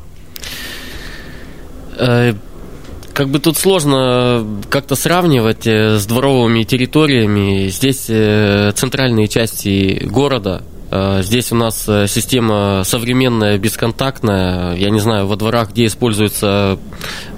Как 3.19 3.27
бы 3.27 3.39
тут 3.39 3.57
сложно 3.57 4.45
как-то 4.69 4.95
сравнивать 4.95 5.67
э, 5.67 5.97
с 5.97 6.05
дворовыми 6.05 6.63
территориями. 6.63 7.67
Здесь 7.67 8.05
э, 8.07 8.71
центральные 8.73 9.27
части 9.27 10.05
города, 10.05 10.63
э, 10.89 11.21
Здесь 11.21 11.51
у 11.51 11.55
нас 11.55 11.83
система 11.83 12.83
современная, 12.85 13.57
бесконтактная. 13.57 14.73
Я 14.77 14.89
не 14.89 15.01
знаю, 15.01 15.27
во 15.27 15.35
дворах, 15.35 15.71
где 15.71 15.87
используется 15.87 16.79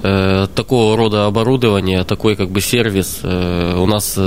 э, 0.04 0.48
такого 0.54 0.96
рода 0.96 1.26
оборудование, 1.26 2.04
такой 2.04 2.36
как 2.36 2.52
бы 2.52 2.62
сервис. 2.62 3.22
Э, 3.24 3.76
у 3.80 3.88
нас 3.88 4.20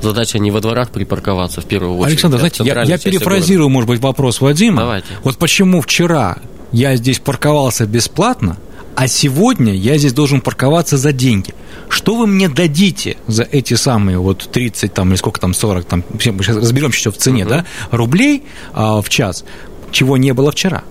задача 0.00 0.38
не 0.38 0.50
во 0.50 0.62
дворах 0.62 0.88
припарковаться 0.88 1.60
в 1.60 1.66
первую 1.66 1.98
очередь. 1.98 2.12
Александр, 2.12 2.36
а 2.36 2.38
знаете, 2.38 2.64
я, 2.64 2.82
я 2.84 2.96
перефразирую, 2.96 3.68
города. 3.68 3.72
может 3.74 3.88
быть, 3.90 4.00
вопрос 4.00 4.40
Вадима. 4.40 4.78
Давайте. 4.78 5.08
Вот 5.22 5.36
почему 5.36 5.82
вчера 5.82 6.38
я 6.72 6.96
здесь 6.96 7.18
парковался 7.18 7.86
бесплатно, 7.86 8.56
а 8.96 9.08
сегодня 9.08 9.74
я 9.74 9.98
здесь 9.98 10.14
должен 10.14 10.40
парковаться 10.40 10.96
за 10.96 11.12
деньги. 11.12 11.54
Что 11.90 12.16
вы 12.16 12.26
мне 12.26 12.48
дадите 12.48 13.18
за 13.28 13.42
эти 13.42 13.74
самые 13.74 14.18
вот 14.18 14.48
30 14.50 14.92
там, 14.92 15.10
или 15.10 15.16
сколько 15.16 15.38
там, 15.38 15.52
40, 15.52 15.84
там, 15.84 16.02
сейчас 16.18 16.56
разберемся 16.56 16.98
еще 16.98 17.10
в 17.12 17.18
цене, 17.18 17.42
uh-huh. 17.42 17.48
да, 17.48 17.66
рублей 17.90 18.44
а, 18.72 19.02
в 19.02 19.08
час, 19.10 19.44
чего 19.92 20.16
не 20.16 20.32
было 20.32 20.50
вчера? 20.50 20.82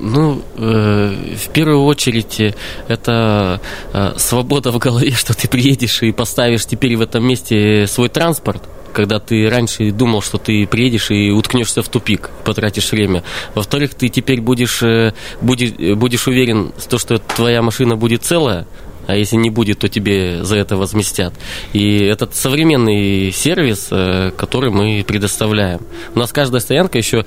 Ну, 0.00 0.42
э, 0.56 1.36
в 1.36 1.50
первую 1.50 1.84
очередь, 1.84 2.40
э, 2.40 2.54
это 2.88 3.60
э, 3.92 4.14
свобода 4.16 4.72
в 4.72 4.78
голове, 4.78 5.10
что 5.16 5.34
ты 5.34 5.46
приедешь 5.46 6.02
и 6.02 6.12
поставишь 6.12 6.64
теперь 6.64 6.96
в 6.96 7.02
этом 7.02 7.22
месте 7.26 7.86
свой 7.86 8.08
транспорт 8.08 8.62
когда 8.92 9.18
ты 9.18 9.48
раньше 9.48 9.90
думал, 9.90 10.22
что 10.22 10.38
ты 10.38 10.66
приедешь 10.66 11.10
и 11.10 11.30
уткнешься 11.30 11.82
в 11.82 11.88
тупик, 11.88 12.30
потратишь 12.44 12.92
время. 12.92 13.22
Во-вторых, 13.54 13.94
ты 13.94 14.08
теперь 14.08 14.40
будешь, 14.40 14.82
э, 14.82 15.12
будешь, 15.40 15.72
будешь 15.96 16.26
уверен, 16.26 16.72
в 16.76 16.86
том, 16.86 16.98
что 16.98 17.18
твоя 17.18 17.62
машина 17.62 17.96
будет 17.96 18.22
целая, 18.22 18.66
а 19.06 19.16
если 19.16 19.36
не 19.36 19.50
будет, 19.50 19.78
то 19.80 19.88
тебе 19.88 20.44
за 20.44 20.56
это 20.56 20.76
возместят. 20.76 21.34
И 21.72 21.98
этот 21.98 22.34
современный 22.34 23.32
сервис, 23.32 23.88
э, 23.90 24.32
который 24.36 24.70
мы 24.70 25.04
предоставляем. 25.06 25.80
У 26.14 26.18
нас 26.18 26.32
каждая 26.32 26.60
стоянка 26.60 26.98
еще 26.98 27.24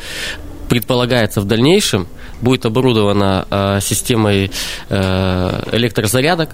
предполагается 0.69 1.41
в 1.41 1.45
дальнейшем 1.45 2.07
будет 2.41 2.65
оборудована 2.65 3.45
э, 3.49 3.79
системой 3.81 4.51
электрозарядок 4.89 6.49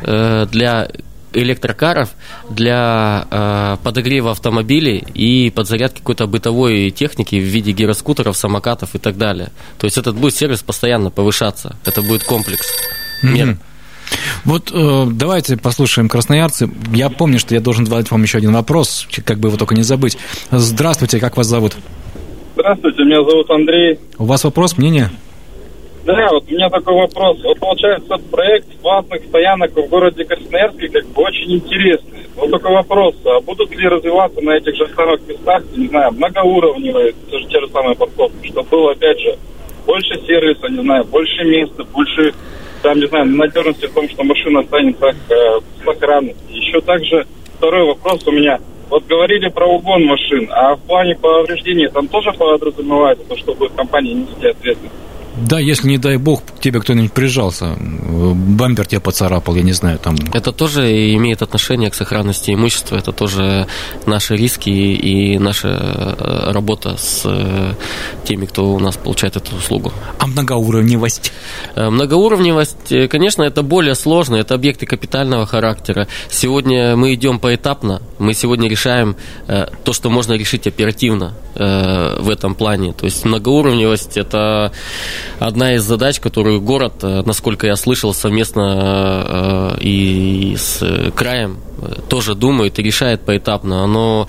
для 0.00 0.88
электрокаров 1.34 2.10
для 2.48 3.26
э, 3.30 3.76
подогрева 3.82 4.30
автомобилей 4.30 5.04
и 5.14 5.50
подзарядки 5.50 5.98
какой-то 5.98 6.26
бытовой 6.26 6.90
техники 6.90 7.36
в 7.36 7.44
виде 7.44 7.72
гироскутеров, 7.72 8.36
самокатов 8.36 8.94
и 8.94 8.98
так 8.98 9.16
далее. 9.16 9.50
То 9.78 9.86
есть 9.86 9.98
этот 9.98 10.16
будет 10.16 10.34
сервис 10.34 10.62
постоянно 10.62 11.10
повышаться. 11.10 11.76
Это 11.84 12.02
будет 12.02 12.24
комплекс 12.24 12.66
мер. 13.22 13.48
Mm-hmm. 13.48 13.56
Вот 14.44 14.70
э, 14.72 15.06
давайте 15.12 15.56
послушаем 15.56 16.08
красноярцы. 16.08 16.70
Я 16.92 17.10
помню, 17.10 17.38
что 17.38 17.54
я 17.54 17.60
должен 17.60 17.86
задать 17.86 18.10
вам 18.10 18.22
еще 18.22 18.38
один 18.38 18.52
вопрос, 18.52 19.06
как 19.24 19.38
бы 19.38 19.48
его 19.48 19.56
только 19.56 19.74
не 19.74 19.82
забыть. 19.82 20.18
Здравствуйте, 20.50 21.18
как 21.18 21.36
вас 21.36 21.46
зовут? 21.46 21.74
Здравствуйте, 22.54 23.02
меня 23.02 23.22
зовут 23.28 23.50
Андрей. 23.50 23.98
У 24.18 24.24
вас 24.26 24.44
вопрос, 24.44 24.76
мнение? 24.76 25.10
Да, 26.04 26.28
вот 26.32 26.44
у 26.50 26.54
меня 26.54 26.68
такой 26.68 26.94
вопрос. 26.94 27.38
Вот 27.42 27.58
получается, 27.58 28.18
проект 28.30 28.68
платных 28.82 29.24
стоянок 29.24 29.72
в 29.74 29.88
городе 29.88 30.24
Красноярске 30.24 30.88
как 30.88 31.06
бы 31.06 31.22
очень 31.22 31.54
интересный. 31.54 32.26
Вот 32.36 32.50
такой 32.50 32.72
вопрос, 32.72 33.14
а 33.24 33.40
будут 33.40 33.70
ли 33.74 33.88
развиваться 33.88 34.40
на 34.42 34.50
этих 34.50 34.76
же 34.76 34.86
самых 34.94 35.26
местах, 35.26 35.62
не 35.74 35.88
знаю, 35.88 36.12
многоуровневые, 36.12 37.14
те 37.30 37.38
те 37.44 37.60
же 37.60 37.68
самые 37.68 37.96
парковки, 37.96 38.48
чтобы 38.48 38.68
было, 38.68 38.92
опять 38.92 39.18
же, 39.18 39.38
больше 39.86 40.20
сервиса, 40.26 40.68
не 40.68 40.82
знаю, 40.82 41.04
больше 41.04 41.42
места, 41.44 41.84
больше, 41.84 42.34
там, 42.82 42.98
не 42.98 43.06
знаю, 43.06 43.26
надежности 43.26 43.86
в 43.86 43.94
том, 43.94 44.06
что 44.08 44.24
машина 44.24 44.62
станет 44.64 44.98
так 44.98 45.16
э, 45.30 45.60
с 45.82 45.88
охраной. 45.88 46.36
Еще 46.50 46.82
также 46.82 47.26
второй 47.56 47.86
вопрос 47.86 48.26
у 48.26 48.32
меня. 48.32 48.58
Вот 48.90 49.06
говорили 49.06 49.48
про 49.48 49.66
угон 49.66 50.04
машин, 50.04 50.48
а 50.50 50.74
в 50.74 50.80
плане 50.82 51.16
повреждения 51.16 51.88
там 51.88 52.08
тоже 52.08 52.30
подразумевается 52.32 53.24
то, 53.26 53.36
что 53.38 53.54
будет 53.54 53.72
компания 53.72 54.12
нести 54.12 54.48
ответственность? 54.48 54.94
Да, 55.36 55.58
если, 55.58 55.88
не 55.88 55.98
дай 55.98 56.16
бог, 56.16 56.42
к 56.44 56.60
тебе 56.60 56.80
кто-нибудь 56.80 57.12
прижался, 57.12 57.76
бампер 57.78 58.86
тебя 58.86 59.00
поцарапал, 59.00 59.56
я 59.56 59.62
не 59.62 59.72
знаю, 59.72 59.98
там... 59.98 60.16
Это 60.32 60.52
тоже 60.52 61.14
имеет 61.14 61.42
отношение 61.42 61.90
к 61.90 61.94
сохранности 61.94 62.52
имущества, 62.52 62.96
это 62.96 63.12
тоже 63.12 63.66
наши 64.06 64.36
риски 64.36 64.70
и 64.70 65.38
наша 65.38 65.68
э, 65.68 66.52
работа 66.52 66.96
с 66.96 67.22
э, 67.24 67.74
теми, 68.24 68.46
кто 68.46 68.72
у 68.74 68.78
нас 68.78 68.96
получает 68.96 69.36
эту 69.36 69.56
услугу. 69.56 69.92
А 70.18 70.26
многоуровневость? 70.26 71.32
Э, 71.74 71.90
многоуровневость, 71.90 73.08
конечно, 73.10 73.42
это 73.42 73.62
более 73.62 73.96
сложно, 73.96 74.36
это 74.36 74.54
объекты 74.54 74.86
капитального 74.86 75.46
характера. 75.46 76.06
Сегодня 76.30 76.94
мы 76.94 77.14
идем 77.14 77.40
поэтапно, 77.40 78.02
мы 78.20 78.34
сегодня 78.34 78.68
решаем 78.68 79.16
то, 79.46 79.92
что 79.92 80.10
можно 80.10 80.34
решить 80.34 80.66
оперативно 80.66 81.34
в 81.54 82.30
этом 82.30 82.54
плане. 82.54 82.92
То 82.92 83.06
есть 83.06 83.24
многоуровневость– 83.24 84.16
это 84.16 84.72
одна 85.38 85.74
из 85.74 85.82
задач, 85.82 86.20
которую 86.20 86.60
город, 86.60 86.94
э, 87.02 87.22
насколько 87.24 87.66
я 87.66 87.76
слышал, 87.76 88.14
совместно 88.14 89.76
э, 89.76 89.80
и 89.80 90.56
с 90.56 91.10
краем 91.14 91.58
э, 91.78 92.00
тоже 92.08 92.34
думает 92.34 92.78
и 92.78 92.82
решает 92.82 93.22
поэтапно. 93.22 93.84
Оно 93.84 94.28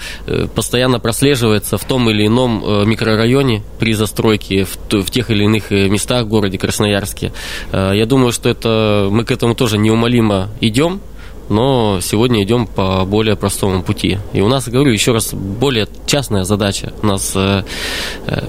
постоянно 0.56 1.00
прослеживается 1.00 1.78
в 1.78 1.86
том 1.86 2.10
или 2.10 2.28
ином 2.28 2.88
микрорайоне 2.88 3.64
при 3.80 3.94
застройке, 3.94 4.66
в, 4.66 5.12
тех 5.12 5.32
или 5.32 5.44
иных 5.44 5.72
местах 5.72 6.26
в 6.26 6.30
городе 6.30 6.58
Красноярске. 6.58 7.32
Я 7.72 8.06
думаю, 8.06 8.32
что 8.32 8.50
это 8.50 9.08
мы 9.12 9.24
к 9.24 9.32
этому 9.32 9.56
тоже 9.56 9.78
неумолимо 9.78 10.50
идем, 10.62 11.02
но 11.50 12.00
сегодня 12.02 12.44
идем 12.44 12.68
по 12.68 13.06
более 13.06 13.36
простому 13.36 13.84
пути. 13.84 14.20
И 14.34 14.42
у 14.42 14.48
нас, 14.48 14.68
говорю 14.68 14.92
еще 14.92 15.12
раз, 15.12 15.34
более 15.34 15.88
частная 16.06 16.44
задача. 16.44 16.94
У 17.02 17.06
нас 17.06 17.36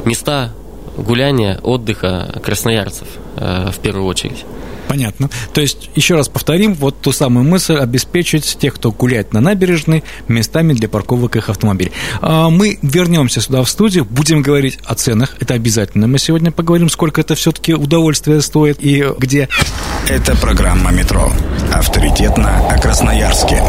места 0.04 0.52
гуляния, 0.96 1.58
отдыха 1.62 2.40
красноярцев 2.42 3.08
э, 3.36 3.70
в 3.70 3.78
первую 3.80 4.06
очередь. 4.06 4.44
Понятно. 4.88 5.30
То 5.52 5.60
есть, 5.60 5.90
еще 5.94 6.14
раз 6.14 6.28
повторим, 6.28 6.74
вот 6.74 7.00
ту 7.00 7.12
самую 7.12 7.44
мысль 7.44 7.74
обеспечить 7.74 8.56
тех, 8.58 8.74
кто 8.74 8.92
гуляет 8.92 9.32
на 9.32 9.40
набережной, 9.40 10.04
местами 10.28 10.72
для 10.72 10.88
парковок 10.88 11.36
их 11.36 11.48
автомобилей. 11.48 11.92
А, 12.20 12.50
мы 12.50 12.78
вернемся 12.82 13.40
сюда 13.40 13.62
в 13.62 13.68
студию, 13.68 14.04
будем 14.04 14.42
говорить 14.42 14.78
о 14.84 14.94
ценах. 14.94 15.36
Это 15.40 15.54
обязательно. 15.54 16.06
Мы 16.06 16.18
сегодня 16.18 16.50
поговорим, 16.50 16.88
сколько 16.88 17.20
это 17.20 17.34
все-таки 17.34 17.74
удовольствие 17.74 18.40
стоит 18.40 18.78
и 18.80 19.04
где. 19.18 19.48
Это 20.08 20.36
программа 20.36 20.92
«Метро». 20.92 21.32
Авторитетно 21.72 22.68
о 22.68 22.78
Красноярске. 22.78 23.62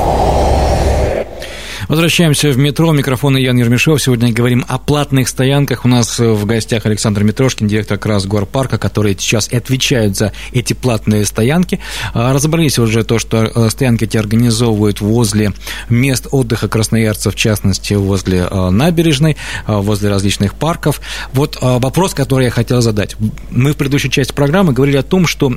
Возвращаемся 1.87 2.49
в 2.51 2.57
метро. 2.57 2.91
Микрофон 2.91 3.37
Ян 3.37 3.55
Ермешов. 3.55 4.01
Сегодня 4.01 4.33
говорим 4.33 4.65
о 4.67 4.77
платных 4.77 5.29
стоянках. 5.29 5.85
У 5.85 5.87
нас 5.87 6.19
в 6.19 6.45
гостях 6.45 6.85
Александр 6.85 7.23
Митрошкин, 7.23 7.69
директор 7.69 7.97
Красгорпарка, 7.97 8.77
который 8.77 9.15
сейчас 9.17 9.47
отвечает 9.47 10.17
за 10.17 10.33
эти 10.51 10.73
платные 10.73 11.25
стоянки. 11.25 11.79
А, 12.13 12.33
разобрались 12.33 12.77
уже 12.77 13.05
то, 13.05 13.19
что 13.19 13.45
э, 13.45 13.69
стоянки 13.69 14.03
эти 14.03 14.17
организовывают 14.17 14.99
возле 14.99 15.53
мест 15.87 16.27
отдыха 16.29 16.67
красноярцев, 16.67 17.35
в 17.35 17.37
частности, 17.37 17.93
возле 17.93 18.39
э, 18.39 18.69
набережной, 18.69 19.37
э, 19.65 19.73
возле 19.73 20.09
различных 20.09 20.55
парков. 20.55 20.99
Вот 21.31 21.57
вопрос, 21.61 22.13
который 22.13 22.45
я 22.45 22.51
хотел 22.51 22.81
задать. 22.81 23.15
Мы 23.49 23.71
в 23.71 23.77
предыдущей 23.77 24.11
части 24.11 24.33
программы 24.33 24.73
говорили 24.73 24.97
о 24.97 25.03
том, 25.03 25.25
что 25.25 25.53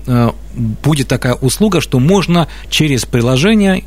будет 0.54 1.08
такая 1.08 1.34
услуга, 1.34 1.80
что 1.80 1.98
можно 1.98 2.46
через 2.68 3.04
приложение 3.04 3.82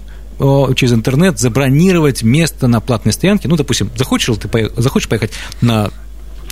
через 0.75 0.93
интернет 0.93 1.39
забронировать 1.39 2.23
место 2.23 2.67
на 2.67 2.81
платной 2.81 3.13
стоянке. 3.13 3.47
Ну, 3.47 3.55
допустим, 3.55 3.89
захочешь 3.95 4.35
ты 4.37 4.47
поехать, 4.47 4.77
захочешь 4.77 5.09
поехать 5.09 5.31
на 5.61 5.91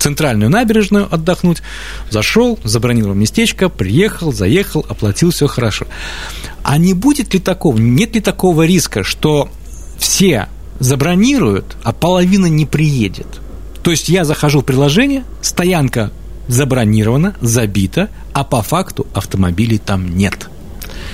центральную 0.02 0.50
набережную 0.50 1.08
отдохнуть, 1.14 1.62
зашел, 2.10 2.60
забронировал 2.64 3.14
местечко, 3.14 3.70
приехал, 3.70 4.34
заехал, 4.34 4.86
оплатил, 4.90 5.32
все 5.32 5.48
хорошо. 5.48 5.86
А 6.64 6.78
не 6.78 6.94
будет 6.94 7.34
ли 7.34 7.40
такого, 7.40 7.78
нет 7.78 8.16
ли 8.16 8.22
такого 8.22 8.66
риска, 8.66 9.04
что 9.04 9.50
все 10.00 10.48
забронируют, 10.80 11.78
а 11.84 11.94
половина 11.94 12.48
не 12.48 12.66
приедет? 12.66 13.28
То 13.84 13.92
есть 13.92 14.10
я 14.10 14.26
захожу 14.26 14.62
в 14.62 14.66
приложение, 14.66 15.24
стоянка 15.42 16.12
забронирована, 16.48 17.36
забита, 17.42 18.10
а 18.34 18.44
по 18.44 18.62
факту 18.62 19.08
автомобилей 19.14 19.78
там 19.78 20.16
нет. 20.16 20.50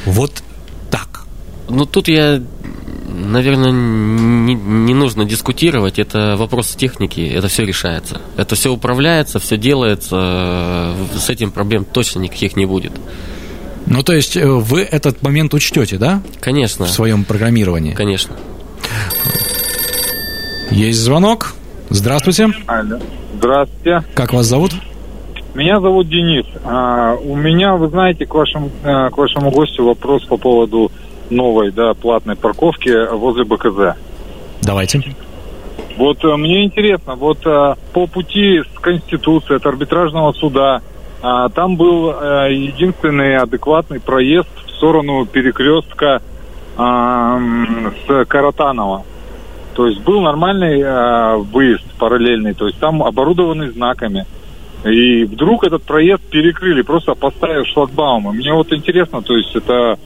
Вот 0.05 0.43
так. 0.89 1.25
Ну, 1.69 1.85
тут 1.85 2.07
я 2.07 2.41
наверное, 3.17 3.71
не, 3.71 4.53
не 4.53 4.93
нужно 4.93 5.25
дискутировать, 5.25 5.99
это 5.99 6.35
вопрос 6.37 6.75
техники, 6.75 7.21
это 7.21 7.47
все 7.47 7.65
решается. 7.65 8.21
Это 8.37 8.55
все 8.55 8.71
управляется, 8.71 9.39
все 9.39 9.57
делается, 9.57 10.93
с 11.15 11.29
этим 11.29 11.51
проблем 11.51 11.85
точно 11.85 12.19
никаких 12.19 12.55
не 12.55 12.65
будет. 12.65 12.93
Ну, 13.85 14.03
то 14.03 14.13
есть 14.13 14.35
э, 14.35 14.45
вы 14.45 14.81
этот 14.81 15.21
момент 15.23 15.53
учтете, 15.53 15.97
да? 15.97 16.21
Конечно. 16.41 16.85
В 16.85 16.89
своем 16.89 17.23
программировании? 17.23 17.93
Конечно. 17.93 18.35
Есть 20.71 20.99
звонок. 20.99 21.53
Здравствуйте. 21.89 22.49
Алло. 22.65 22.99
Здравствуйте. 23.37 24.03
Как 24.13 24.33
вас 24.33 24.45
зовут? 24.45 24.73
Меня 25.55 25.79
зовут 25.79 26.09
Денис. 26.09 26.45
А, 26.65 27.15
у 27.15 27.35
меня, 27.35 27.77
вы 27.77 27.87
знаете, 27.87 28.25
к 28.25 28.35
вашему, 28.35 28.69
э, 28.83 29.09
к 29.09 29.17
вашему 29.17 29.51
гостю 29.51 29.85
вопрос 29.85 30.25
по 30.25 30.35
поводу 30.35 30.91
новой, 31.29 31.71
да, 31.71 31.93
платной 31.93 32.35
парковки 32.35 33.13
возле 33.13 33.43
БКЗ. 33.43 33.97
Давайте. 34.61 35.01
Вот 35.97 36.23
э, 36.23 36.35
мне 36.35 36.65
интересно, 36.65 37.15
вот 37.15 37.45
э, 37.45 37.75
по 37.91 38.05
пути 38.05 38.61
с 38.61 38.79
Конституции, 38.79 39.55
от 39.55 39.65
арбитражного 39.65 40.31
суда, 40.33 40.81
э, 41.23 41.49
там 41.55 41.75
был 41.75 42.09
единственный 42.09 43.37
адекватный 43.37 43.99
проезд 43.99 44.49
в 44.65 44.69
сторону 44.71 45.25
перекрестка 45.25 46.21
с 46.77 48.25
Каратанова. 48.27 49.03
То 49.73 49.87
есть 49.87 49.99
был 50.01 50.21
нормальный 50.21 51.41
выезд 51.41 51.83
параллельный, 51.97 52.53
то 52.53 52.67
есть 52.67 52.79
там 52.79 53.01
оборудованный 53.01 53.71
знаками. 53.71 54.27
И 54.85 55.23
вдруг 55.23 55.63
этот 55.63 55.81
проезд 55.81 56.21
перекрыли, 56.29 56.83
просто 56.83 57.15
поставив 57.15 57.65
шлагбаумы. 57.67 58.33
Мне 58.33 58.53
вот 58.53 58.71
интересно, 58.73 59.23
то 59.23 59.35
есть 59.35 59.55
это 59.55 59.97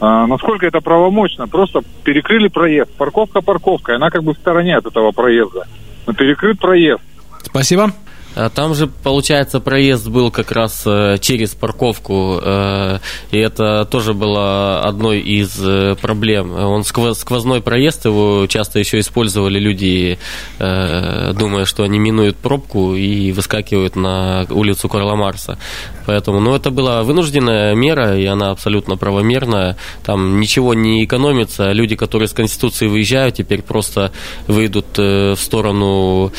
а, 0.00 0.26
насколько 0.26 0.66
это 0.66 0.80
правомочно? 0.80 1.48
Просто 1.48 1.82
перекрыли 2.04 2.48
проезд. 2.48 2.90
Парковка 2.96 3.40
парковка, 3.40 3.96
она 3.96 4.10
как 4.10 4.22
бы 4.22 4.34
в 4.34 4.38
стороне 4.38 4.76
от 4.76 4.86
этого 4.86 5.12
проезда. 5.12 5.66
Но 6.06 6.12
перекрыт 6.12 6.58
проезд. 6.58 7.02
Спасибо. 7.42 7.92
А 8.36 8.50
там 8.50 8.74
же, 8.74 8.86
получается, 8.86 9.60
проезд 9.60 10.08
был 10.08 10.30
как 10.30 10.52
раз 10.52 10.82
э, 10.84 11.16
через 11.22 11.54
парковку, 11.54 12.38
э, 12.42 12.98
и 13.30 13.38
это 13.38 13.86
тоже 13.86 14.12
было 14.12 14.80
одной 14.80 15.20
из 15.20 15.58
э, 15.58 15.96
проблем. 15.98 16.52
Он 16.52 16.84
сквозной 16.84 17.62
проезд, 17.62 18.04
его 18.04 18.46
часто 18.46 18.78
еще 18.78 18.98
использовали 19.00 19.58
люди, 19.58 20.18
думая, 20.58 21.64
что 21.64 21.82
они 21.82 21.98
минуют 21.98 22.36
пробку 22.36 22.94
и 22.94 23.32
выскакивают 23.32 23.96
на 23.96 24.46
улицу 24.50 24.88
Карла 24.88 25.16
Марса. 25.16 25.58
Поэтому, 26.04 26.40
ну, 26.40 26.54
это 26.54 26.70
была 26.70 27.02
вынужденная 27.02 27.74
мера, 27.74 28.18
и 28.18 28.26
она 28.26 28.50
абсолютно 28.50 28.96
правомерная. 28.96 29.76
Там 30.04 30.40
ничего 30.40 30.74
не 30.74 31.04
экономится. 31.04 31.72
Люди, 31.72 31.96
которые 31.96 32.28
с 32.28 32.32
Конституции 32.32 32.86
выезжают, 32.86 33.36
теперь 33.36 33.62
просто 33.62 34.12
выйдут 34.46 34.98
в 34.98 35.36
сторону 35.36 36.32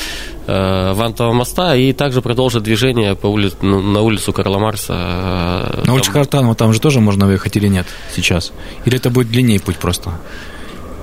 Вантового 0.47 1.33
моста 1.33 1.75
и 1.75 1.91
также 1.91 2.21
продолжит 2.21 2.63
движение 2.63 3.15
по 3.15 3.27
улице, 3.27 3.57
ну, 3.61 3.81
на 3.81 4.01
улицу 4.01 4.31
Карла 4.31 4.59
Марса. 4.59 4.93
Э, 4.93 5.83
на 5.85 5.93
улице 5.93 6.11
Картанова 6.11 6.55
там 6.55 6.73
же 6.73 6.79
тоже 6.79 7.01
можно 7.01 7.25
выехать 7.27 7.57
или 7.57 7.67
нет 7.67 7.85
сейчас? 8.15 8.53
Или 8.85 8.97
это 8.97 9.09
будет 9.09 9.29
длиннее 9.29 9.59
путь 9.59 9.77
просто? 9.77 10.11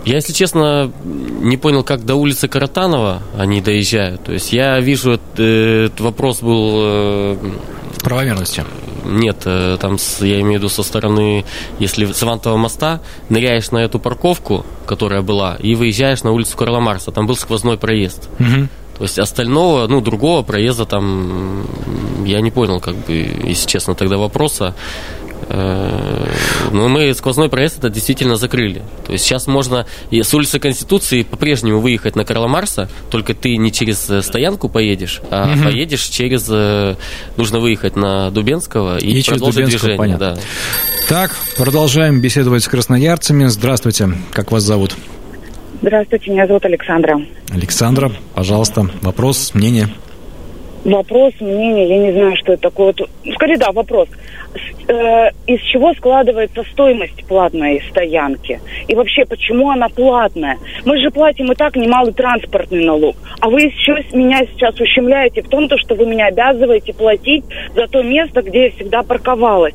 Я, 0.07 0.16
если 0.16 0.33
честно, 0.33 0.90
не 1.04 1.57
понял, 1.57 1.83
как 1.83 2.04
до 2.04 2.14
улицы 2.14 2.48
Каратанова 2.48 3.22
они 3.38 3.61
доезжают. 3.61 4.24
То 4.24 4.33
есть 4.33 4.52
я 4.52 4.80
вижу, 4.80 5.12
этот, 5.12 5.38
этот 5.38 6.00
вопрос 6.00 6.40
был... 6.40 6.72
Э, 6.76 7.37
Правомерности? 8.02 8.64
Нет, 9.04 9.40
там, 9.40 9.98
я 10.20 10.40
имею 10.40 10.52
в 10.52 10.62
виду 10.62 10.68
со 10.70 10.83
стороны, 10.83 11.44
если 11.78 12.11
с 12.11 12.22
Вантового 12.22 12.57
моста 12.59 13.00
ныряешь 13.28 13.70
на 13.70 13.78
эту 13.78 13.98
парковку, 13.98 14.64
которая 14.87 15.20
была, 15.20 15.57
и 15.57 15.74
выезжаешь 15.74 16.22
на 16.22 16.33
улицу 16.33 16.57
Карла 16.57 16.80
Марса, 16.80 17.11
там 17.12 17.26
был 17.26 17.37
сквозной 17.37 17.76
проезд. 17.76 18.30
Угу. 18.40 18.68
То 18.96 19.04
есть 19.04 19.18
остального, 19.18 19.87
ну, 19.88 20.00
другого 20.00 20.42
проезда 20.42 20.85
там 20.85 21.66
я 22.24 22.40
не 22.40 22.50
понял, 22.50 22.80
как 22.80 22.94
бы, 22.94 23.28
если 23.44 23.68
честно, 23.68 23.94
тогда 23.94 24.16
вопроса. 24.16 24.74
Э, 25.48 26.26
но 26.72 26.88
мы 26.88 27.12
сквозной 27.14 27.48
проезд 27.48 27.78
это 27.78 27.90
действительно 27.90 28.37
закрыли. 28.37 28.83
То 29.07 29.12
есть 29.12 29.24
сейчас 29.24 29.46
можно 29.46 29.87
и 30.11 30.22
с 30.22 30.33
улицы 30.33 30.59
Конституции 30.59 31.22
по-прежнему 31.22 31.80
выехать 31.80 32.16
на 32.16 32.24
Карла 32.24 32.46
Марса, 32.46 32.88
только 33.11 33.35
ты 33.35 33.57
не 33.57 33.72
через 33.72 34.09
э, 34.09 34.22
стоянку 34.22 34.68
поедешь, 34.68 35.20
а 35.30 35.52
угу. 35.52 35.64
поедешь 35.64 36.04
через... 36.04 36.46
Э, 36.48 36.96
нужно 37.37 37.59
выехать 37.61 37.96
на 37.96 38.30
Дубенского 38.30 38.98
и, 38.98 39.18
и 39.18 39.22
продолжить 39.24 39.66
движение. 39.66 39.98
Понятно. 39.98 40.35
Да. 40.35 40.40
Так, 41.09 41.37
продолжаем 41.57 42.20
беседовать 42.20 42.62
с 42.64 42.68
красноярцами. 42.68 43.46
Здравствуйте, 43.46 44.14
как 44.33 44.52
вас 44.52 44.62
зовут? 44.62 44.94
Здравствуйте, 45.80 46.30
меня 46.30 46.46
зовут 46.46 46.64
Александра. 46.64 47.20
Александра, 47.52 48.10
пожалуйста, 48.34 48.87
вопрос, 49.02 49.52
мнение. 49.54 49.88
Вопрос, 50.84 51.32
мнение, 51.40 51.88
я 51.88 51.98
не 51.98 52.12
знаю, 52.12 52.37
что 52.37 52.52
это 52.52 52.62
такое. 52.62 52.94
Скорее, 53.34 53.56
да, 53.56 53.72
вопрос. 53.72 54.08
Э, 54.87 55.30
из 55.46 55.60
чего 55.62 55.94
складывается 55.94 56.62
стоимость 56.72 57.24
платной 57.24 57.82
стоянки? 57.90 58.60
И 58.87 58.94
вообще, 58.94 59.24
почему 59.24 59.70
она 59.70 59.88
платная? 59.88 60.58
Мы 60.84 61.00
же 61.00 61.10
платим 61.10 61.50
и 61.50 61.54
так 61.54 61.74
немалый 61.76 62.12
транспортный 62.12 62.84
налог. 62.84 63.16
А 63.40 63.48
вы 63.48 63.62
еще 63.62 63.94
меня 64.12 64.40
сейчас 64.52 64.78
ущемляете 64.78 65.42
в 65.42 65.48
том, 65.48 65.68
что 65.78 65.94
вы 65.94 66.04
меня 66.04 66.26
обязываете 66.26 66.92
платить 66.92 67.44
за 67.74 67.87
то 67.87 68.02
место, 68.02 68.42
где 68.42 68.66
я 68.66 68.70
всегда 68.72 69.02
парковалась 69.02 69.74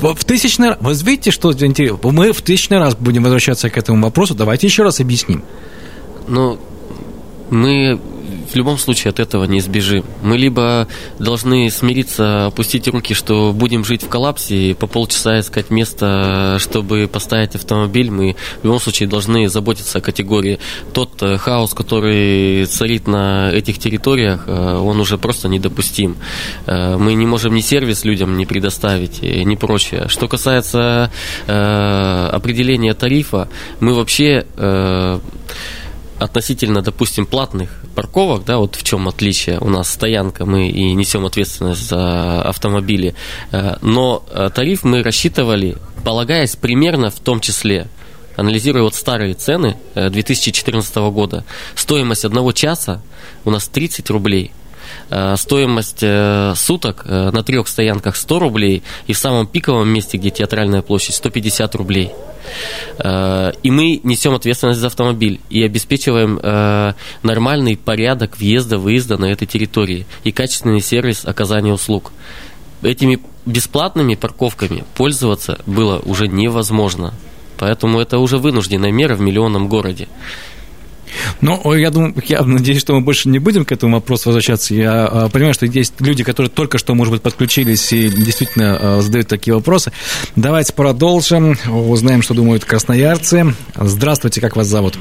в 0.00 0.24
тысячный 0.24 0.70
раз... 0.70 0.78
Вы 0.80 0.92
видите, 0.94 1.30
что 1.30 1.52
интересно? 1.52 1.98
Мы 2.10 2.32
в 2.32 2.42
тысячный 2.42 2.78
раз 2.78 2.94
будем 2.94 3.22
возвращаться 3.22 3.70
к 3.70 3.76
этому 3.76 4.02
вопросу. 4.04 4.34
Давайте 4.34 4.66
еще 4.66 4.82
раз 4.82 5.00
объясним. 5.00 5.42
Ну, 6.26 6.58
мы 7.50 8.00
в 8.50 8.56
любом 8.56 8.78
случае 8.78 9.10
от 9.10 9.20
этого 9.20 9.44
не 9.44 9.58
избежим. 9.58 10.04
Мы 10.22 10.36
либо 10.36 10.88
должны 11.18 11.70
смириться, 11.70 12.46
опустить 12.46 12.88
руки, 12.88 13.14
что 13.14 13.52
будем 13.52 13.84
жить 13.84 14.02
в 14.02 14.08
коллапсе, 14.08 14.70
и 14.70 14.74
по 14.74 14.86
полчаса 14.86 15.40
искать 15.40 15.70
место, 15.70 16.56
чтобы 16.58 17.08
поставить 17.12 17.54
автомобиль. 17.54 18.10
Мы 18.10 18.36
в 18.62 18.64
любом 18.64 18.80
случае 18.80 19.08
должны 19.08 19.48
заботиться 19.48 19.98
о 19.98 20.00
категории. 20.00 20.58
Тот 20.92 21.22
э, 21.22 21.36
хаос, 21.38 21.74
который 21.74 22.64
царит 22.66 23.06
на 23.06 23.50
этих 23.52 23.78
территориях, 23.78 24.44
э, 24.46 24.76
он 24.76 25.00
уже 25.00 25.18
просто 25.18 25.48
недопустим. 25.48 26.16
Э, 26.66 26.96
мы 26.96 27.14
не 27.14 27.26
можем 27.26 27.54
ни 27.54 27.60
сервис 27.60 28.04
людям 28.04 28.36
не 28.36 28.46
предоставить, 28.46 29.22
ни 29.22 29.56
прочее. 29.56 30.06
Что 30.08 30.28
касается 30.28 31.10
определения 31.46 32.94
тарифа, 32.94 33.48
мы 33.80 33.94
вообще 33.94 34.46
относительно, 36.18 36.82
допустим, 36.82 37.26
платных 37.26 37.70
парковок, 37.94 38.44
да, 38.44 38.58
вот 38.58 38.76
в 38.76 38.82
чем 38.82 39.08
отличие. 39.08 39.58
У 39.60 39.68
нас 39.68 39.90
стоянка, 39.90 40.46
мы 40.46 40.68
и 40.68 40.92
несем 40.94 41.26
ответственность 41.26 41.88
за 41.88 42.42
автомобили. 42.42 43.14
Э, 43.52 43.76
но 43.82 44.24
э, 44.30 44.50
тариф 44.54 44.84
мы 44.84 45.02
рассчитывали, 45.02 45.76
полагаясь 46.04 46.56
примерно 46.56 47.10
в 47.10 47.20
том 47.20 47.40
числе 47.40 47.88
анализируя 48.36 48.84
вот 48.84 48.94
старые 48.94 49.34
цены 49.34 49.76
2014 49.96 50.96
года, 51.10 51.44
стоимость 51.74 52.24
одного 52.24 52.52
часа 52.52 53.02
у 53.44 53.50
нас 53.50 53.66
30 53.66 54.08
рублей, 54.10 54.52
стоимость 55.36 56.04
суток 56.58 57.04
на 57.06 57.42
трех 57.42 57.68
стоянках 57.68 58.16
100 58.16 58.38
рублей 58.38 58.82
и 59.06 59.12
в 59.12 59.18
самом 59.18 59.46
пиковом 59.46 59.88
месте, 59.88 60.18
где 60.18 60.30
театральная 60.30 60.82
площадь, 60.82 61.14
150 61.14 61.74
рублей. 61.74 62.12
Э, 62.98 63.52
и 63.62 63.70
мы 63.70 64.00
несем 64.02 64.34
ответственность 64.34 64.80
за 64.80 64.88
автомобиль 64.88 65.40
и 65.50 65.62
обеспечиваем 65.62 66.38
э, 66.42 66.92
нормальный 67.22 67.76
порядок 67.76 68.38
въезда, 68.38 68.78
выезда 68.78 69.18
на 69.18 69.26
этой 69.26 69.46
территории 69.46 70.06
и 70.24 70.32
качественный 70.32 70.80
сервис 70.80 71.24
оказания 71.24 71.72
услуг. 71.72 72.12
Этими 72.82 73.18
бесплатными 73.44 74.14
парковками 74.14 74.84
пользоваться 74.94 75.58
было 75.66 75.98
уже 76.04 76.28
невозможно. 76.28 77.14
Поэтому 77.58 77.98
это 77.98 78.18
уже 78.18 78.38
вынужденная 78.38 78.92
мера 78.92 79.16
в 79.16 79.20
миллионном 79.20 79.68
городе. 79.68 80.08
Ну, 81.40 81.74
я 81.74 81.90
думаю, 81.90 82.14
я 82.26 82.42
надеюсь, 82.42 82.80
что 82.80 82.94
мы 82.94 83.00
больше 83.00 83.28
не 83.28 83.38
будем 83.38 83.64
к 83.64 83.72
этому 83.72 83.96
вопросу 83.96 84.28
возвращаться. 84.28 84.74
Я 84.74 85.06
а, 85.06 85.28
понимаю, 85.28 85.54
что 85.54 85.66
есть 85.66 86.00
люди, 86.00 86.24
которые 86.24 86.50
только 86.50 86.78
что, 86.78 86.94
может 86.94 87.12
быть, 87.12 87.22
подключились 87.22 87.92
и 87.92 88.08
действительно 88.08 88.78
а, 88.80 89.00
задают 89.00 89.28
такие 89.28 89.54
вопросы. 89.54 89.92
Давайте 90.36 90.72
продолжим, 90.72 91.56
узнаем, 91.68 92.22
что 92.22 92.34
думают 92.34 92.64
красноярцы. 92.64 93.54
Здравствуйте, 93.74 94.40
как 94.40 94.56
вас 94.56 94.66
зовут? 94.66 94.98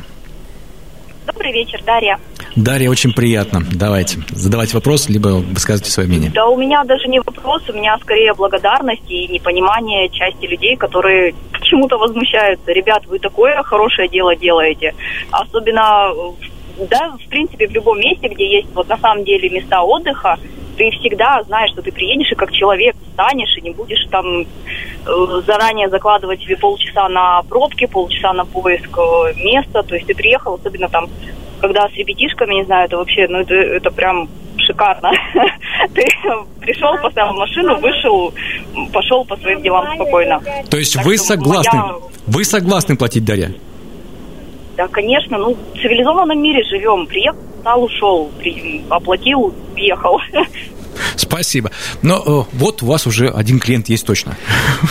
Добрый 1.26 1.52
вечер, 1.52 1.82
Дарья. 1.86 2.20
Дарья, 2.58 2.90
очень 2.90 3.14
приятно. 3.14 3.62
Давайте, 3.72 4.18
задавайте 4.32 4.74
вопрос, 4.74 5.10
либо 5.10 5.28
высказывайте 5.28 5.92
свое 5.92 6.10
мнение. 6.10 6.32
Да, 6.34 6.48
у 6.48 6.58
меня 6.58 6.84
даже 6.86 7.08
не 7.08 7.20
вопрос, 7.20 7.62
у 7.70 7.74
меня 7.74 7.96
скорее 8.02 8.34
благодарность 8.34 9.04
и 9.10 9.28
непонимание 9.28 10.10
части 10.10 10.46
людей, 10.48 10.76
которые 10.76 11.36
чему-то 11.62 12.00
возмущаются. 12.00 12.72
Ребят, 12.72 13.06
вы 13.06 13.20
такое 13.20 13.62
хорошее 13.62 14.10
дело 14.10 14.36
делаете. 14.36 14.96
Особенно, 15.30 16.12
да, 16.90 17.16
в 17.24 17.30
принципе, 17.30 17.68
в 17.68 17.72
любом 17.72 18.00
месте, 18.00 18.28
где 18.28 18.58
есть 18.58 18.70
вот 18.74 18.90
на 18.90 18.98
самом 18.98 19.24
деле 19.24 19.52
места 19.52 19.84
отдыха, 19.84 20.40
ты 20.78 20.90
всегда 21.00 21.44
знаешь, 21.44 21.70
что 21.74 21.84
ты 21.84 21.92
приедешь 21.92 22.32
и 22.32 22.36
как 22.36 22.52
человек 22.52 22.96
встанешь 23.10 23.56
и 23.56 23.62
не 23.62 23.70
будешь 23.70 24.04
там 24.10 24.42
э, 24.42 25.42
заранее 25.46 25.90
закладывать 25.90 26.42
себе 26.42 26.58
полчаса 26.58 27.08
на 27.08 27.44
пробки, 27.44 27.86
полчаса 27.86 28.34
на 28.34 28.46
поиск 28.46 28.98
э, 28.98 29.34
места. 29.44 29.84
То 29.84 29.94
есть 29.94 30.08
ты 30.08 30.16
приехал, 30.16 30.56
особенно 30.56 30.90
там 30.90 31.08
когда 31.60 31.88
с 31.90 31.94
ребятишками, 31.94 32.56
не 32.56 32.66
знаю, 32.66 32.86
это 32.86 32.98
вообще, 32.98 33.28
ну, 33.28 33.40
это, 33.40 33.54
это 33.54 33.92
прям 33.92 34.30
шикарно. 34.58 35.12
Ты 35.94 36.06
пришел, 36.60 36.98
поставил 37.02 37.34
машину, 37.34 37.80
вышел, 37.80 38.34
пошел 38.92 39.26
по 39.26 39.38
своим 39.38 39.62
делам 39.62 39.96
спокойно. 39.96 40.42
То 40.70 40.78
есть 40.78 40.96
так 40.96 41.06
вы 41.06 41.18
согласны, 41.18 41.80
моя... 41.80 41.96
вы 42.28 42.44
согласны 42.44 42.96
платить, 42.96 43.26
Дарья? 43.26 43.54
Да, 44.76 44.88
конечно, 44.88 45.38
ну, 45.38 45.56
в 45.56 45.82
цивилизованном 45.82 46.42
мире 46.42 46.64
живем. 46.64 47.08
Приехал, 47.08 47.40
стал, 47.62 47.84
ушел, 47.84 48.32
при... 48.40 48.84
оплатил, 48.90 49.54
уехал. 49.76 50.20
Спасибо. 51.16 51.72
Но 52.02 52.48
вот 52.54 52.84
у 52.84 52.88
вас 52.88 53.08
уже 53.08 53.30
один 53.30 53.60
клиент 53.60 53.90
есть 53.90 54.06
точно. 54.06 54.38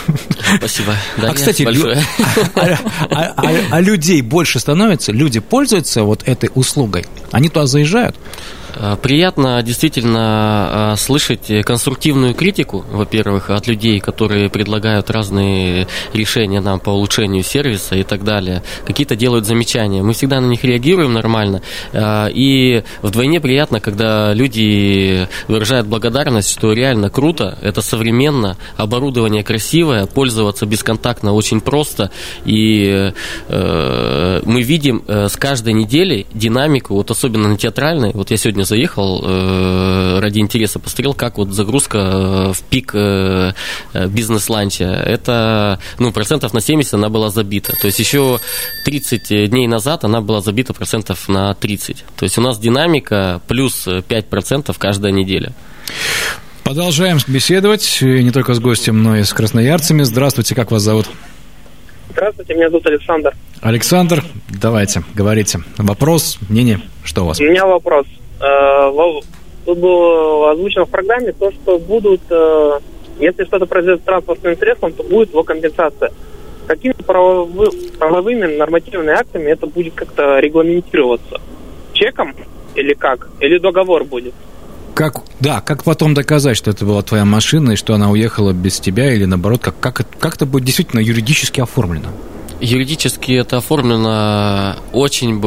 Спасибо. 0.59 0.95
Да, 1.17 1.31
а, 1.31 1.35
кстати, 1.35 1.63
лю... 1.63 1.89
а, 2.55 2.79
а, 3.11 3.35
а, 3.37 3.53
а 3.71 3.81
людей 3.81 4.23
больше 4.23 4.59
становится? 4.59 5.13
Люди 5.13 5.41
пользуются 5.41 6.03
вот 6.03 6.23
этой 6.27 6.51
услугой? 6.55 7.07
Они 7.33 7.49
туда 7.49 7.67
заезжают? 7.67 8.17
Э, 8.79 8.97
приятно 9.01 9.63
действительно 9.63 10.93
э, 10.93 10.97
слышать 10.97 11.51
конструктивную 11.65 12.35
критику, 12.35 12.85
во-первых, 12.91 13.51
от 13.51 13.67
людей, 13.67 14.01
которые 14.01 14.51
предлагают 14.51 15.11
разные 15.11 15.89
решения 16.13 16.61
нам 16.61 16.79
по 16.79 16.91
улучшению 16.91 17.43
сервиса 17.43 17.97
и 17.97 18.03
так 18.03 18.23
далее. 18.23 18.63
Какие-то 18.85 19.17
делают 19.17 19.47
замечания. 19.47 20.03
Мы 20.03 20.13
всегда 20.13 20.41
на 20.41 20.47
них 20.47 20.63
реагируем 20.63 21.15
нормально. 21.15 21.63
Э, 21.93 22.29
и 22.31 22.83
вдвойне 23.01 23.41
приятно, 23.41 23.81
когда 23.81 24.35
люди 24.35 25.27
выражают 25.49 25.87
благодарность, 25.87 26.51
что 26.51 26.73
реально 26.73 27.09
круто, 27.09 27.59
это 27.63 27.81
современно, 27.81 28.57
оборудование 28.77 29.43
красивое, 29.43 30.07
пользоваться 30.07 30.67
бесконтактно 30.67 31.33
очень 31.33 31.61
просто. 31.61 32.11
И 32.45 33.13
мы 33.49 34.63
видим 34.63 35.03
с 35.07 35.37
каждой 35.37 35.73
недели 35.73 36.27
динамику, 36.35 36.95
вот 36.95 37.11
особенно 37.11 37.49
на 37.49 37.57
театральной. 37.57 38.13
Вот 38.13 38.31
я 38.31 38.37
сегодня 38.37 38.66
заехал 38.67 39.23
э, 39.25 40.19
ради 40.21 40.41
интереса, 40.41 40.79
посмотрел, 40.79 41.15
как 41.15 41.39
вот 41.39 41.51
загрузка 41.51 41.99
э, 41.99 42.53
в 42.53 42.63
пик 42.63 42.91
э, 42.95 43.53
э, 43.93 44.07
бизнес-ланча. 44.09 44.85
Это, 44.85 45.79
ну, 45.99 46.13
процентов 46.13 46.53
на 46.53 46.61
70 46.61 46.95
она 46.95 47.09
была 47.09 47.31
забита. 47.31 47.75
То 47.81 47.87
есть 47.87 47.99
еще 47.99 48.41
30 48.85 49.51
дней 49.51 49.67
назад 49.67 50.05
она 50.05 50.21
была 50.21 50.41
забита 50.41 50.75
процентов 50.75 51.29
на 51.29 51.55
30. 51.55 52.05
То 52.17 52.25
есть 52.25 52.37
у 52.37 52.41
нас 52.43 52.59
динамика 52.59 53.41
плюс 53.49 53.87
5% 53.87 54.75
каждая 54.79 55.13
неделя. 55.13 55.53
Продолжаем 56.65 57.19
беседовать 57.29 57.99
не 58.03 58.33
только 58.33 58.53
с 58.53 58.59
гостем, 58.59 59.03
но 59.03 59.17
и 59.17 59.23
с 59.23 59.33
красноярцами. 59.33 60.03
Здравствуйте, 60.03 60.55
как 60.55 60.73
вас 60.73 60.83
зовут? 60.83 61.07
Здравствуйте, 62.11 62.55
меня 62.55 62.69
зовут 62.71 62.87
Александр. 62.87 63.35
Александр, 63.61 64.25
давайте, 64.49 65.03
говорите. 65.15 65.61
Вопрос, 65.77 66.39
мнение, 66.49 66.81
что 67.05 67.23
у 67.23 67.27
вас? 67.27 67.41
У 67.41 67.45
меня 67.45 67.67
вопрос. 67.67 68.07
Э, 68.41 68.91
было 69.75 70.53
озвучено 70.53 70.85
в 70.85 70.91
программе 70.91 71.33
то, 71.33 71.51
что 71.51 71.79
будут, 71.79 72.21
э, 72.31 72.79
если 73.19 73.45
что-то 73.45 73.67
произойдет 73.67 74.03
с 74.03 74.05
транспортным 74.05 74.57
средством, 74.57 74.93
то 74.93 75.03
будет 75.03 75.31
его 75.31 75.43
компенсация. 75.43 76.13
Какими 76.67 76.93
правовыми 76.93 78.57
нормативными 78.57 79.13
актами 79.13 79.51
это 79.51 79.67
будет 79.67 79.95
как-то 79.95 80.39
регламентироваться? 80.41 81.41
Чеком 81.93 82.35
или 82.75 82.93
как? 82.95 83.29
Или 83.41 83.59
договор 83.59 84.05
будет? 84.05 84.35
Как, 84.95 85.21
да, 85.41 85.61
как 85.61 85.85
потом 85.85 86.15
доказать, 86.15 86.57
что 86.57 86.71
это 86.71 86.85
была 86.85 87.03
твоя 87.03 87.25
машина 87.25 87.73
и 87.73 87.77
что 87.77 87.95
она 87.95 88.11
уехала 88.11 88.53
без 88.53 88.81
тебя, 88.81 89.13
или 89.13 89.27
наоборот, 89.27 89.61
как, 89.63 89.79
как, 89.79 90.07
как 90.19 90.37
это 90.37 90.47
будет 90.47 90.65
действительно 90.65 91.01
юридически 91.01 91.61
оформлено? 91.61 92.09
Юридически 92.61 93.33
это 93.33 93.59
оформлена 93.59 94.77
очень 94.93 95.41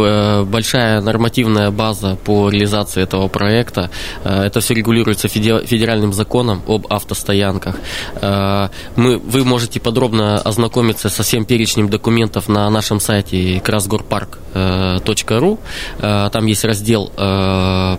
большая 0.45 1.02
нормативная 1.02 1.72
база 1.72 2.17
по 2.24 2.50
реализации 2.50 3.02
этого 3.02 3.28
проекта. 3.28 3.89
Э, 4.24 4.43
это 4.43 4.62
все 4.62 4.76
регулируется 4.76 5.28
федеральным 5.28 6.13
законом 6.13 6.62
об 6.67 6.86
автостоянках. 6.91 7.78
Э, 8.22 8.69
мы, 8.95 9.17
вы 9.17 9.43
можете 9.43 9.80
подробно 9.80 10.38
ознакомиться 10.38 11.10
со 11.10 11.24
всем 11.24 11.45
перечнем 11.45 11.89
документов 11.89 12.48
на 12.48 12.69
нашем 12.69 13.00
сайте 13.00 13.60
красгорпарк.ру. 13.60 15.60
Э, 16.00 16.30
там 16.32 16.45
есть 16.45 16.63
раздел 16.63 17.12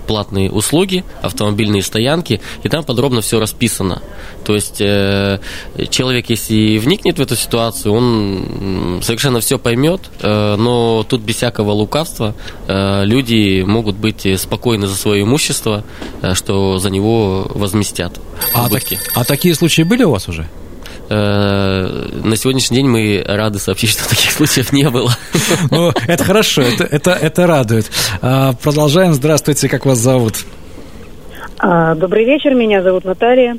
«Платные 0.06 0.50
услуги», 0.50 1.04
«Автомобильные 1.22 1.82
стоянки», 1.82 2.40
и 2.62 2.68
там 2.68 2.84
подробно 2.84 3.20
все 3.20 3.40
расписано. 3.40 4.02
То 4.44 4.54
есть 4.54 4.78
человек, 4.78 6.30
если 6.30 6.78
вникнет 6.78 7.18
в 7.18 7.22
эту 7.22 7.36
ситуацию, 7.36 7.92
он 7.92 8.99
совершенно 9.00 9.40
все 9.40 9.58
поймет, 9.58 10.02
э, 10.20 10.56
но 10.56 11.04
тут 11.08 11.22
без 11.22 11.36
всякого 11.36 11.72
лукавства 11.72 12.34
э, 12.68 13.04
люди 13.04 13.62
могут 13.66 13.96
быть 13.96 14.26
спокойны 14.40 14.86
за 14.86 14.96
свое 14.96 15.22
имущество, 15.22 15.84
э, 16.22 16.34
что 16.34 16.78
за 16.78 16.90
него 16.90 17.50
возместят. 17.54 18.20
А, 18.54 18.68
так, 18.68 18.82
а 19.14 19.24
такие 19.24 19.54
случаи 19.54 19.82
были 19.82 20.04
у 20.04 20.10
вас 20.10 20.28
уже? 20.28 20.46
на 21.12 22.36
сегодняшний 22.36 22.76
день 22.76 22.86
мы 22.86 23.24
рады 23.26 23.58
сообщить, 23.58 23.90
что 23.90 24.08
таких 24.08 24.30
случаев 24.30 24.72
не 24.72 24.88
было. 24.88 25.12
Ну, 25.72 25.92
это 26.06 26.22
хорошо, 26.22 26.62
это, 26.62 26.84
это, 26.84 27.10
это 27.10 27.48
радует. 27.48 27.90
А, 28.22 28.52
продолжаем. 28.52 29.12
Здравствуйте, 29.12 29.68
как 29.68 29.86
вас 29.86 29.98
зовут? 29.98 30.34
А, 31.58 31.96
добрый 31.96 32.24
вечер, 32.24 32.54
меня 32.54 32.80
зовут 32.82 33.04
Наталья. 33.04 33.58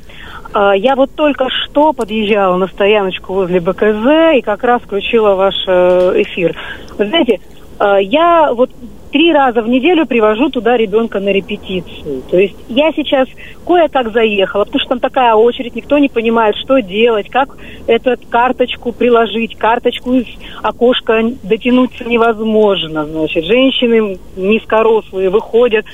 А, 0.52 0.74
я 0.76 0.96
вот 0.96 1.10
только 1.14 1.48
что 1.48 1.92
подъезжала 1.92 2.56
на 2.56 2.66
стояночку 2.66 3.32
возле 3.34 3.60
БКЗ 3.60 4.36
и 4.36 4.42
как 4.42 4.62
раз 4.64 4.82
включила 4.82 5.34
ваш 5.34 5.54
э, 5.66 6.22
эфир. 6.22 6.56
Знаете, 6.96 7.40
а, 7.78 7.98
я 7.98 8.52
вот 8.52 8.70
три 9.12 9.32
раза 9.32 9.60
в 9.62 9.68
неделю 9.68 10.06
привожу 10.06 10.48
туда 10.48 10.76
ребенка 10.76 11.20
на 11.20 11.28
репетицию. 11.28 12.22
То 12.30 12.38
есть 12.38 12.56
я 12.68 12.90
сейчас 12.92 13.28
кое-как 13.66 14.12
заехала, 14.12 14.64
потому 14.64 14.80
что 14.80 14.88
там 14.88 15.00
такая 15.00 15.34
очередь, 15.34 15.74
никто 15.74 15.98
не 15.98 16.08
понимает, 16.08 16.56
что 16.56 16.80
делать, 16.80 17.28
как 17.28 17.56
эту 17.86 18.16
карточку 18.30 18.92
приложить, 18.92 19.56
карточку 19.56 20.14
из 20.14 20.26
окошка 20.62 21.22
дотянуться 21.42 22.04
невозможно. 22.04 23.04
Значит, 23.04 23.44
женщины 23.44 24.18
низкорослые 24.36 25.28
выходят, 25.28 25.84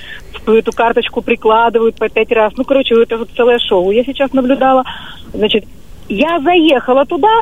эту 0.47 0.73
карточку 0.73 1.21
прикладывают 1.21 1.97
по 1.97 2.09
пять 2.09 2.31
раз. 2.33 2.53
Ну, 2.57 2.65
короче, 2.65 2.95
это 3.03 3.19
вот 3.19 3.31
целое 3.37 3.59
шоу. 3.59 3.91
Я 3.91 4.05
сейчас 4.05 4.33
наблюдала. 4.33 4.85
Значит, 5.35 5.65
я 6.09 6.41
заехала 6.41 7.05
туда 7.05 7.41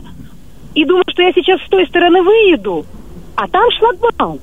и 0.75 0.85
думаю, 0.85 1.05
что 1.09 1.23
я 1.23 1.33
сейчас 1.33 1.61
с 1.61 1.69
той 1.69 1.87
стороны 1.87 2.23
выеду, 2.23 2.85
а 3.37 3.47
там 3.47 3.71
шлагбаум. 3.71 4.41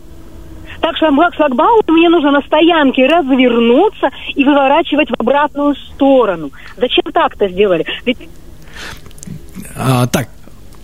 Так 0.83 0.97
что 0.97 1.09
к 1.09 1.35
шлагбауму 1.35 1.81
мне 1.87 2.09
нужно 2.09 2.31
на 2.31 2.41
стоянке 2.41 3.07
развернуться 3.07 4.09
и 4.35 4.43
выворачивать 4.43 5.09
в 5.09 5.13
обратную 5.17 5.75
сторону. 5.75 6.51
Зачем 6.75 7.05
так-то 7.13 7.47
сделали? 7.47 7.85
Ведь 8.03 8.17
А, 9.77 10.07
так, 10.07 10.27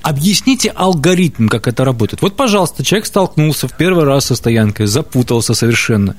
объясните 0.01 0.69
алгоритм, 0.69 1.49
как 1.49 1.67
это 1.67 1.83
работает. 1.83 2.21
Вот, 2.21 2.37
пожалуйста, 2.37 2.81
человек 2.81 3.07
столкнулся 3.07 3.67
в 3.67 3.75
первый 3.75 4.05
раз 4.05 4.27
со 4.27 4.35
стоянкой, 4.35 4.85
запутался 4.85 5.53
совершенно. 5.53 6.15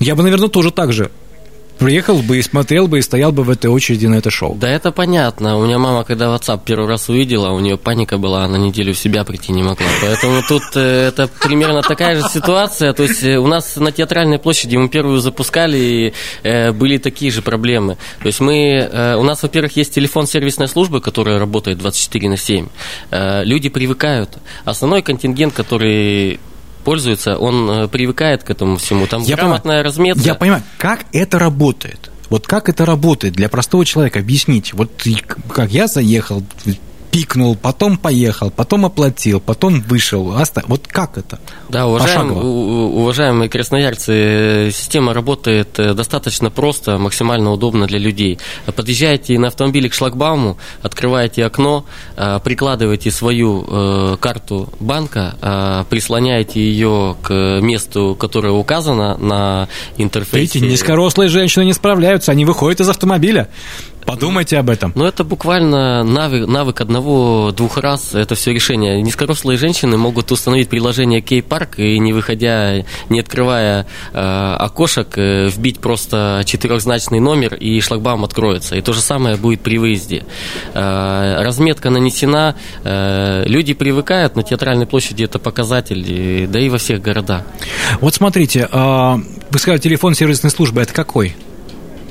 Я 0.00 0.16
бы, 0.16 0.24
наверное, 0.24 0.48
тоже 0.48 0.72
так 0.72 0.92
же 0.92 1.12
приехал 1.80 2.22
бы 2.22 2.38
и 2.38 2.42
смотрел 2.42 2.86
бы, 2.86 2.98
и 2.98 3.02
стоял 3.02 3.32
бы 3.32 3.42
в 3.42 3.50
этой 3.50 3.66
очереди 3.66 4.06
на 4.06 4.16
это 4.16 4.30
шоу. 4.30 4.54
Да 4.54 4.68
это 4.68 4.92
понятно. 4.92 5.56
У 5.56 5.64
меня 5.64 5.78
мама, 5.78 6.04
когда 6.04 6.26
WhatsApp 6.26 6.60
первый 6.64 6.86
раз 6.86 7.08
увидела, 7.08 7.50
у 7.50 7.58
нее 7.58 7.76
паника 7.76 8.18
была, 8.18 8.44
она 8.44 8.58
неделю 8.58 8.92
в 8.94 8.98
себя 8.98 9.24
прийти 9.24 9.52
не 9.52 9.62
могла. 9.62 9.86
Поэтому 10.02 10.42
тут 10.46 10.62
э, 10.74 11.08
это 11.08 11.28
примерно 11.42 11.82
такая 11.82 12.20
же 12.20 12.28
ситуация. 12.28 12.92
То 12.92 13.02
есть 13.02 13.24
э, 13.24 13.38
у 13.38 13.46
нас 13.46 13.76
на 13.76 13.92
театральной 13.92 14.38
площади 14.38 14.76
мы 14.76 14.88
первую 14.88 15.20
запускали, 15.20 15.78
и 15.78 16.12
э, 16.42 16.72
были 16.72 16.98
такие 16.98 17.30
же 17.30 17.40
проблемы. 17.40 17.96
То 18.20 18.26
есть 18.26 18.40
мы, 18.40 19.16
у 19.18 19.22
нас, 19.22 19.42
во-первых, 19.42 19.76
есть 19.76 19.94
телефон 19.94 20.26
сервисной 20.26 20.68
службы, 20.68 21.00
которая 21.00 21.38
работает 21.38 21.78
24 21.78 22.28
на 22.28 22.36
7. 22.36 22.68
Э, 23.10 23.42
люди 23.44 23.70
привыкают. 23.70 24.38
Основной 24.64 25.00
контингент, 25.02 25.54
который 25.54 26.40
пользуется, 26.80 27.38
он 27.38 27.70
э, 27.70 27.88
привыкает 27.88 28.42
к 28.42 28.50
этому 28.50 28.76
всему. 28.76 29.06
Там 29.06 29.22
Я 29.22 29.36
грамотная 29.36 29.82
разметка. 29.82 30.22
Я 30.22 30.34
понимаю, 30.34 30.62
как 30.78 31.06
это 31.12 31.38
работает? 31.38 32.10
Вот 32.28 32.46
как 32.46 32.68
это 32.68 32.86
работает 32.86 33.34
для 33.34 33.48
простого 33.48 33.84
человека? 33.84 34.20
Объясните. 34.20 34.72
Вот 34.74 34.90
как 35.48 35.70
я 35.70 35.88
заехал, 35.88 36.44
пикнул, 37.10 37.56
потом 37.56 37.96
поехал, 37.98 38.50
потом 38.50 38.86
оплатил, 38.86 39.40
потом 39.40 39.80
вышел. 39.80 40.28
оста- 40.30 40.62
Вот 40.66 40.86
как 40.86 41.18
это? 41.18 41.38
Да, 41.68 41.86
уважаем, 41.86 42.30
уважаемые 42.32 43.48
красноярцы, 43.48 44.70
система 44.72 45.12
работает 45.14 45.78
э, 45.78 45.94
достаточно 45.94 46.50
просто, 46.50 46.98
максимально 46.98 47.52
удобно 47.52 47.86
для 47.86 47.98
людей. 47.98 48.38
Подъезжаете 48.76 49.38
на 49.38 49.48
автомобиле 49.48 49.88
к 49.88 49.94
шлагбауму, 49.94 50.56
открываете 50.82 51.44
окно, 51.44 51.84
э, 52.16 52.38
прикладываете 52.44 53.10
свою 53.10 53.64
э, 53.68 54.16
карту 54.20 54.68
банка, 54.80 55.86
прислоняете 55.90 56.60
ее 56.60 57.16
к 57.22 57.30
месту, 57.60 58.16
которое 58.18 58.52
указано 58.52 59.16
на 59.18 59.68
интерфейсе. 59.96 60.58
Видите, 60.58 60.72
низкорослые 60.72 61.28
женщины 61.28 61.64
не 61.64 61.72
справляются, 61.72 62.32
они 62.32 62.44
выходят 62.44 62.80
из 62.80 62.88
автомобиля. 62.88 63.48
Подумайте 64.06 64.58
об 64.58 64.70
этом. 64.70 64.92
Ну, 64.96 65.04
это 65.04 65.22
буквально 65.24 66.02
навык, 66.02 66.46
навык 66.48 66.80
одного-двух 66.80 67.76
раз, 67.78 68.14
это 68.14 68.34
все 68.34 68.52
решение. 68.52 69.00
Низкорослые 69.02 69.56
женщины 69.56 69.96
могут 69.96 70.32
установить 70.32 70.68
приложение 70.68 71.20
Кей-парк 71.20 71.78
и, 71.78 71.98
не 71.98 72.12
выходя, 72.12 72.84
не 73.08 73.20
открывая 73.20 73.86
э, 74.12 74.56
окошек, 74.58 75.16
э, 75.16 75.48
вбить 75.48 75.78
просто 75.78 76.42
четырехзначный 76.44 77.20
номер, 77.20 77.54
и 77.54 77.80
шлагбаум 77.80 78.24
откроется. 78.24 78.74
И 78.76 78.80
то 78.80 78.92
же 78.92 79.00
самое 79.00 79.36
будет 79.36 79.60
при 79.60 79.78
выезде. 79.78 80.24
Э, 80.74 81.42
разметка 81.42 81.90
нанесена, 81.90 82.56
э, 82.82 83.44
люди 83.46 83.74
привыкают, 83.74 84.34
на 84.34 84.42
театральной 84.42 84.86
площади 84.86 85.24
это 85.24 85.38
показатель, 85.38 86.04
и- 86.06 86.46
да 86.46 86.58
и 86.58 86.68
во 86.68 86.78
всех 86.78 87.00
городах. 87.00 87.42
Вот 88.00 88.14
смотрите, 88.14 88.68
а, 88.72 89.20
вы 89.50 89.58
сказали, 89.58 89.78
телефон 89.80 90.14
сервисной 90.14 90.50
службы, 90.50 90.80
это 90.80 90.92
какой? 90.92 91.36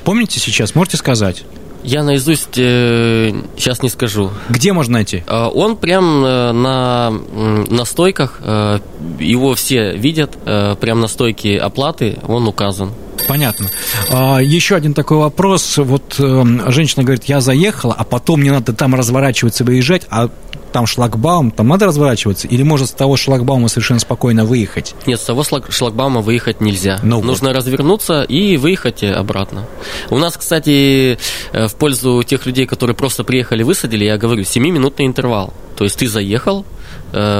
Помните 0.06 0.40
сейчас? 0.40 0.76
Можете 0.76 0.98
сказать? 0.98 1.44
Я 1.84 2.04
наизусть 2.04 2.58
э, 2.58 3.32
сейчас 3.58 3.82
не 3.82 3.90
скажу. 3.90 4.32
Где 4.50 4.74
можно 4.74 4.94
найти? 4.94 5.24
А, 5.28 5.48
Он 5.50 5.78
прям 5.78 6.24
э, 6.26 6.52
на, 6.52 7.12
на 7.12 7.86
стойках, 7.86 8.40
э, 8.42 8.80
его 9.20 9.56
все 9.56 9.96
видят, 9.96 10.38
э, 10.46 10.76
прям 10.80 11.00
на 11.00 11.08
стойке 11.08 11.58
оплаты 11.58 12.18
он 12.28 12.48
указан. 12.48 12.92
Понятно. 13.28 13.68
А, 14.10 14.40
Еще 14.40 14.76
один 14.76 14.94
такой 14.94 15.18
вопрос. 15.18 15.78
Вот 15.78 16.20
эм, 16.20 16.72
женщина 16.72 17.04
говорит, 17.04 17.26
я 17.26 17.42
заехала, 17.42 17.94
а 17.98 18.04
потом 18.04 18.40
мне 18.42 18.52
надо 18.52 18.74
там 18.74 18.96
разворачиваться, 18.96 19.64
выезжать, 19.64 20.04
а 20.10 20.30
там 20.72 20.86
шлагбаум, 20.86 21.52
там 21.52 21.68
надо 21.68 21.86
разворачиваться? 21.88 22.48
Или 22.48 22.64
может 22.64 22.90
с 22.90 22.92
того 22.92 23.18
шлагбаума 23.18 23.68
совершенно 23.68 24.00
спокойно 24.00 24.46
выехать? 24.46 24.96
Нет, 25.06 25.20
с 25.20 25.24
того 25.24 25.42
шлаг- 25.42 25.72
шлагбаума 25.72 26.22
выехать 26.22 26.62
нельзя. 26.62 27.00
Ну 27.04 27.18
вот. 27.18 27.26
Нужно 27.26 27.54
развернуться 27.54 28.24
и 28.24 28.58
выехать 28.58 29.04
э, 29.04 29.12
обратно. 29.14 29.66
У 30.10 30.18
нас, 30.18 30.38
кстати, 30.38 31.18
э, 31.52 31.68
в 31.68 31.76
пользу 31.76 32.24
тех 32.24 32.46
людей, 32.46 32.66
которые 32.66 32.96
просто 32.96 33.24
приехали, 33.24 33.64
высадили, 33.64 34.06
я 34.06 34.18
говорю, 34.18 34.44
7-минутный 34.44 35.06
интервал. 35.06 35.54
То 35.78 35.84
есть 35.86 35.98
ты 35.98 36.08
заехал, 36.08 36.66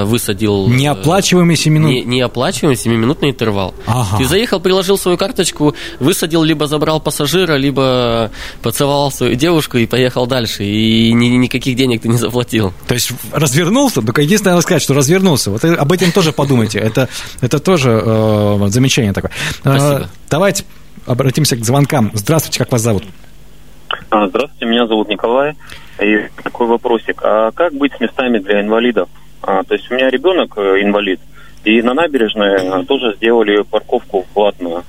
высадил... 0.04 0.66
э, 0.68 0.74
Неоплачиваемые 0.74 1.56
7 1.56 1.72
минут? 1.72 1.90
Не, 1.90 2.02
неоплачиваемый 2.02 2.76
7-минутный 2.76 3.30
интервал. 3.30 3.74
Ага. 3.86 4.18
Ты 4.18 4.24
заехал, 4.26 4.60
приложил 4.60 4.98
свою 4.98 5.16
карточку, 5.16 5.74
высадил, 5.98 6.42
либо 6.42 6.66
забрал 6.66 7.00
пассажира, 7.00 7.54
либо 7.56 8.30
поцеловал 8.62 9.10
свою 9.12 9.34
девушку 9.34 9.78
и 9.78 9.86
поехал 9.86 10.26
дальше. 10.26 10.64
И 10.64 11.12
ни- 11.12 11.26
никаких 11.36 11.76
денег 11.76 12.02
ты 12.02 12.08
не 12.08 12.16
заплатил. 12.16 12.72
То 12.86 12.94
есть 12.94 13.12
развернулся, 13.32 14.02
только 14.02 14.22
единственное, 14.22 14.54
надо 14.54 14.62
сказать, 14.62 14.82
что 14.82 14.94
развернулся. 14.94 15.50
Вот 15.50 15.64
об 15.64 15.92
этом 15.92 16.12
тоже 16.12 16.32
подумайте. 16.32 16.78
Это, 16.78 17.08
это 17.40 17.58
тоже 17.58 18.00
э, 18.04 18.66
замечание 18.68 19.12
такое. 19.12 19.30
Э, 19.64 19.76
Спасибо. 19.78 20.10
давайте 20.30 20.64
обратимся 21.06 21.56
к 21.56 21.64
звонкам. 21.64 22.10
Здравствуйте, 22.14 22.58
как 22.58 22.72
вас 22.72 22.82
зовут? 22.82 23.04
А, 24.10 24.28
Здравствуйте, 24.28 24.66
меня 24.66 24.86
зовут 24.86 25.08
Николай. 25.08 25.54
И 26.00 26.28
такой 26.42 26.66
вопросик. 26.66 27.20
А 27.22 27.50
как 27.52 27.74
быть 27.74 27.92
с 27.96 28.00
местами 28.00 28.38
для 28.38 28.60
инвалидов? 28.62 29.08
А, 29.42 29.62
то 29.62 29.74
есть 29.74 29.90
у 29.90 29.94
меня 29.94 30.10
ребенок 30.10 30.54
э, 30.56 30.82
инвалид, 30.82 31.20
и 31.64 31.82
на 31.82 31.94
набережной 31.94 32.56
а, 32.56 32.84
тоже 32.84 33.14
сделали 33.16 33.62
парковку 33.62 34.26
платную. 34.34 34.84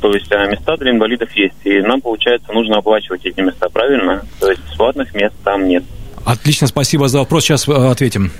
То 0.00 0.12
есть 0.12 0.30
а, 0.32 0.46
места 0.46 0.76
для 0.76 0.90
инвалидов 0.90 1.30
есть, 1.32 1.54
и 1.64 1.80
нам, 1.80 2.00
получается, 2.00 2.52
нужно 2.52 2.78
оплачивать 2.78 3.24
эти 3.24 3.40
места, 3.40 3.68
правильно? 3.68 4.24
То 4.40 4.50
есть 4.50 4.62
бесплатных 4.62 5.14
мест 5.14 5.34
там 5.44 5.66
нет. 5.66 5.84
Отлично, 6.24 6.66
спасибо 6.66 7.08
за 7.08 7.18
вопрос. 7.20 7.44
Сейчас 7.44 7.68
э, 7.68 7.72
ответим. 7.72 8.30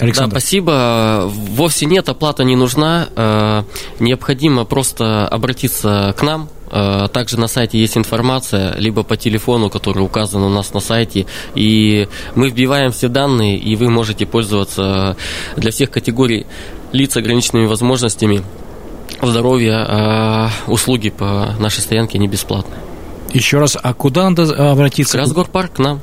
Александр. 0.00 0.34
Да, 0.34 0.40
спасибо. 0.40 1.24
Вовсе 1.28 1.86
нет, 1.86 2.08
оплата 2.08 2.44
не 2.44 2.56
нужна. 2.56 3.08
Э, 3.14 3.62
Необходимо 4.00 4.64
просто 4.64 5.26
обратиться 5.28 6.14
к 6.18 6.22
нам. 6.22 6.48
Э, 6.70 7.06
Также 7.12 7.38
на 7.38 7.46
сайте 7.46 7.78
есть 7.78 7.96
информация, 7.96 8.74
либо 8.76 9.02
по 9.04 9.16
телефону, 9.16 9.70
который 9.70 10.00
указан 10.00 10.42
у 10.42 10.48
нас 10.48 10.74
на 10.74 10.80
сайте. 10.80 11.26
И 11.54 12.08
мы 12.34 12.50
вбиваем 12.50 12.90
все 12.92 13.08
данные, 13.08 13.56
и 13.56 13.76
вы 13.76 13.88
можете 13.90 14.26
пользоваться 14.26 15.16
для 15.56 15.70
всех 15.70 15.90
категорий 15.90 16.46
лиц 16.92 17.12
с 17.12 17.16
ограниченными 17.16 17.66
возможностями 17.66 18.42
здоровья, 19.22 19.86
э, 19.88 20.70
услуги 20.70 21.10
по 21.10 21.54
нашей 21.58 21.80
стоянке 21.80 22.18
не 22.18 22.28
бесплатны. 22.28 22.74
Еще 23.32 23.58
раз, 23.58 23.76
а 23.80 23.94
куда 23.94 24.28
надо 24.30 24.70
обратиться? 24.72 25.18
Красгорпарк 25.18 25.74
к 25.74 25.78
нам. 25.78 26.00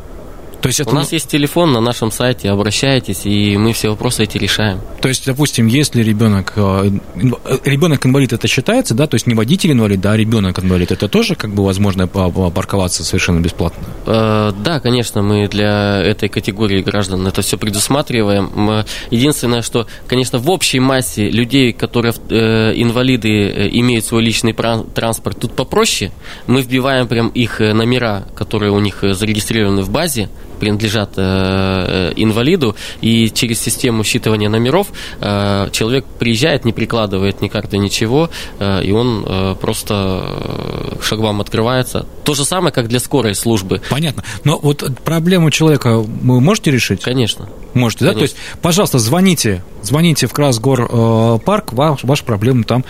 То 0.61 0.67
есть 0.67 0.79
это 0.79 0.91
У 0.91 0.93
нас 0.93 1.11
есть 1.11 1.27
телефон 1.27 1.73
на 1.73 1.81
нашем 1.81 2.11
сайте, 2.11 2.49
обращайтесь, 2.49 3.25
и 3.25 3.57
мы 3.57 3.73
все 3.73 3.89
вопросы 3.89 4.23
эти 4.23 4.37
решаем. 4.37 4.79
То 5.01 5.07
есть, 5.07 5.25
допустим, 5.25 5.65
если 5.65 6.03
ребенок 6.03 6.53
э, 6.55 6.91
э, 7.15 7.57
ребенок 7.65 8.05
инвалид, 8.05 8.31
это 8.33 8.47
считается, 8.47 8.93
да? 8.93 9.07
То 9.07 9.15
есть 9.15 9.25
не 9.25 9.33
водитель 9.33 9.71
инвалид, 9.71 10.05
а 10.05 10.15
ребенок 10.15 10.59
инвалид, 10.59 10.91
это 10.91 11.07
тоже 11.07 11.35
как 11.35 11.53
бы 11.53 11.65
возможно 11.65 12.07
парковаться 12.07 13.03
совершенно 13.03 13.39
бесплатно. 13.39 13.83
Э, 14.05 14.51
Да, 14.63 14.79
конечно, 14.79 15.23
мы 15.23 15.47
для 15.47 15.99
этой 16.01 16.29
категории 16.29 16.81
граждан 16.83 17.25
это 17.25 17.41
все 17.41 17.57
предусматриваем. 17.57 18.85
Единственное, 19.09 19.63
что, 19.63 19.87
конечно, 20.07 20.37
в 20.37 20.49
общей 20.49 20.79
массе 20.79 21.29
людей, 21.29 21.73
которые 21.73 22.13
э, 22.29 22.73
инвалиды 22.75 23.29
э, 23.29 23.69
имеют 23.71 24.05
свой 24.05 24.23
личный 24.23 24.53
транспорт, 24.53 25.39
тут 25.39 25.53
попроще. 25.53 26.11
Мы 26.45 26.61
вбиваем 26.61 27.07
прям 27.07 27.29
их 27.29 27.59
номера, 27.59 28.25
которые 28.35 28.71
у 28.71 28.79
них 28.79 28.99
зарегистрированы 29.01 29.81
в 29.81 29.89
базе, 29.89 30.29
принадлежат 30.61 31.13
э, 31.17 31.21
э, 31.21 32.13
инвалиду, 32.17 32.75
и 33.01 33.31
через 33.31 33.59
систему 33.59 34.03
считывания 34.03 34.47
номеров 34.47 34.89
э, 35.19 35.69
человек 35.71 36.05
приезжает, 36.19 36.65
не 36.65 36.71
прикладывает 36.71 37.41
ни 37.41 37.47
карты, 37.47 37.79
ничего, 37.79 38.29
и 38.59 38.91
он 38.91 39.57
просто 39.59 40.95
шлагбаум 41.01 41.41
открывается. 41.41 42.05
То 42.23 42.35
же 42.35 42.45
самое, 42.45 42.71
как 42.71 42.87
для 42.87 42.99
скорой 42.99 43.33
службы. 43.33 43.81
Понятно. 43.89 44.23
Но 44.43 44.59
вот 44.59 44.83
проблему 45.03 45.49
человека 45.49 45.97
вы 45.97 46.41
можете 46.41 46.69
решить? 46.69 47.01
Конечно. 47.01 47.49
Можете, 47.73 48.05
да? 48.05 48.13
То 48.13 48.21
есть, 48.21 48.35
пожалуйста, 48.61 48.99
звоните, 48.99 49.63
звоните 49.81 50.27
в 50.27 50.33
Красгор 50.33 51.39
парк, 51.39 51.73
ваш, 51.73 52.03
вашу 52.03 52.23
проблему 52.23 52.65
там 52.65 52.85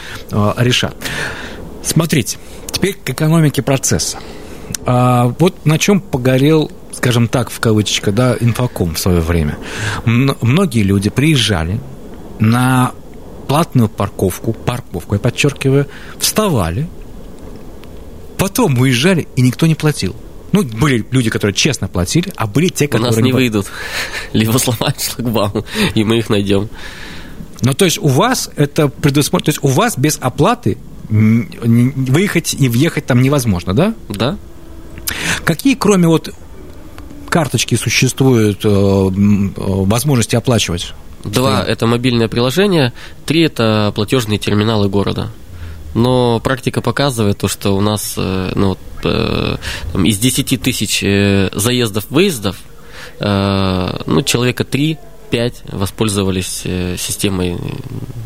решат. 0.57 0.95
Смотрите, 1.83 2.37
теперь 2.69 2.95
к 2.95 3.09
экономике 3.09 3.61
процесса. 3.61 4.19
А, 4.85 5.33
вот 5.39 5.65
на 5.65 5.77
чем 5.77 5.99
погорел, 6.01 6.71
скажем 6.93 7.27
так, 7.27 7.49
в 7.49 7.59
кавычках, 7.59 8.13
да, 8.13 8.35
инфоком 8.39 8.95
в 8.95 8.99
свое 8.99 9.19
время. 9.19 9.57
М- 10.05 10.35
многие 10.41 10.83
люди 10.83 11.09
приезжали 11.09 11.79
на 12.39 12.93
платную 13.47 13.89
парковку, 13.89 14.53
парковку, 14.53 15.15
я 15.15 15.19
подчеркиваю, 15.19 15.87
вставали, 16.19 16.87
потом 18.37 18.79
уезжали, 18.79 19.27
и 19.35 19.41
никто 19.41 19.67
не 19.67 19.75
платил. 19.75 20.15
Ну, 20.51 20.63
были 20.63 21.05
люди, 21.11 21.29
которые 21.29 21.53
честно 21.53 21.87
платили, 21.87 22.31
а 22.35 22.45
были 22.45 22.67
те, 22.67 22.85
У 22.85 22.89
которые... 22.89 23.11
нас 23.11 23.17
не 23.21 23.31
выйдут. 23.31 23.67
Либо 24.33 24.57
сломают 24.57 25.01
шлагбаум, 25.01 25.63
и 25.95 26.03
мы 26.03 26.17
их 26.17 26.29
найдем. 26.29 26.69
Ну, 27.61 27.73
то 27.73 27.85
есть 27.85 27.99
у 27.99 28.07
вас 28.07 28.49
это 28.55 28.87
предусмотрено, 28.87 29.45
то 29.45 29.49
есть 29.51 29.63
у 29.63 29.67
вас 29.67 29.97
без 29.97 30.17
оплаты 30.19 30.77
выехать 31.09 32.53
и 32.53 32.67
въехать 32.69 33.05
там 33.05 33.21
невозможно, 33.21 33.73
да? 33.73 33.93
Да. 34.09 34.37
Какие, 35.43 35.75
кроме 35.75 36.07
вот 36.07 36.33
карточки, 37.29 37.75
существуют 37.75 38.63
э, 38.63 38.69
возможности 38.69 40.35
оплачивать? 40.35 40.93
Два– 41.23 41.63
это 41.67 41.87
мобильное 41.87 42.27
приложение, 42.27 42.93
три– 43.25 43.43
это 43.45 43.91
платежные 43.95 44.37
терминалы 44.37 44.89
города. 44.89 45.29
Но 45.93 46.39
практика 46.39 46.81
показывает 46.81 47.37
то, 47.37 47.47
что 47.47 47.75
у 47.75 47.81
нас 47.81 48.15
э, 48.17 48.51
ну, 48.55 48.77
э, 49.03 49.57
из 50.03 50.17
10 50.19 50.61
тысяч 50.61 51.01
заездов-выездов 51.53 52.57
ну, 53.19 54.21
человека 54.23 54.63
3 54.63 54.97
5 55.29 55.63
воспользовались 55.71 56.63
системой 56.99 57.57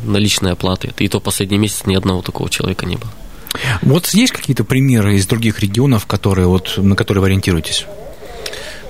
наличной 0.06 0.54
оплаты. 0.54 0.94
И 0.98 1.08
то 1.08 1.20
последний 1.20 1.58
месяц 1.58 1.86
ни 1.86 1.96
одного 1.96 2.22
такого 2.22 2.50
человека 2.50 2.86
не 2.86 2.96
было. 2.96 3.12
Вот 3.82 4.08
есть 4.08 4.34
какие-то 4.34 4.64
примеры 4.64 5.16
из 5.16 5.28
других 5.28 5.60
регионов, 5.60 6.06
которые, 6.06 6.48
вот, 6.48 6.74
на 6.78 6.96
которые 6.96 7.22
вы 7.22 7.28
ориентируетесь? 7.28 7.86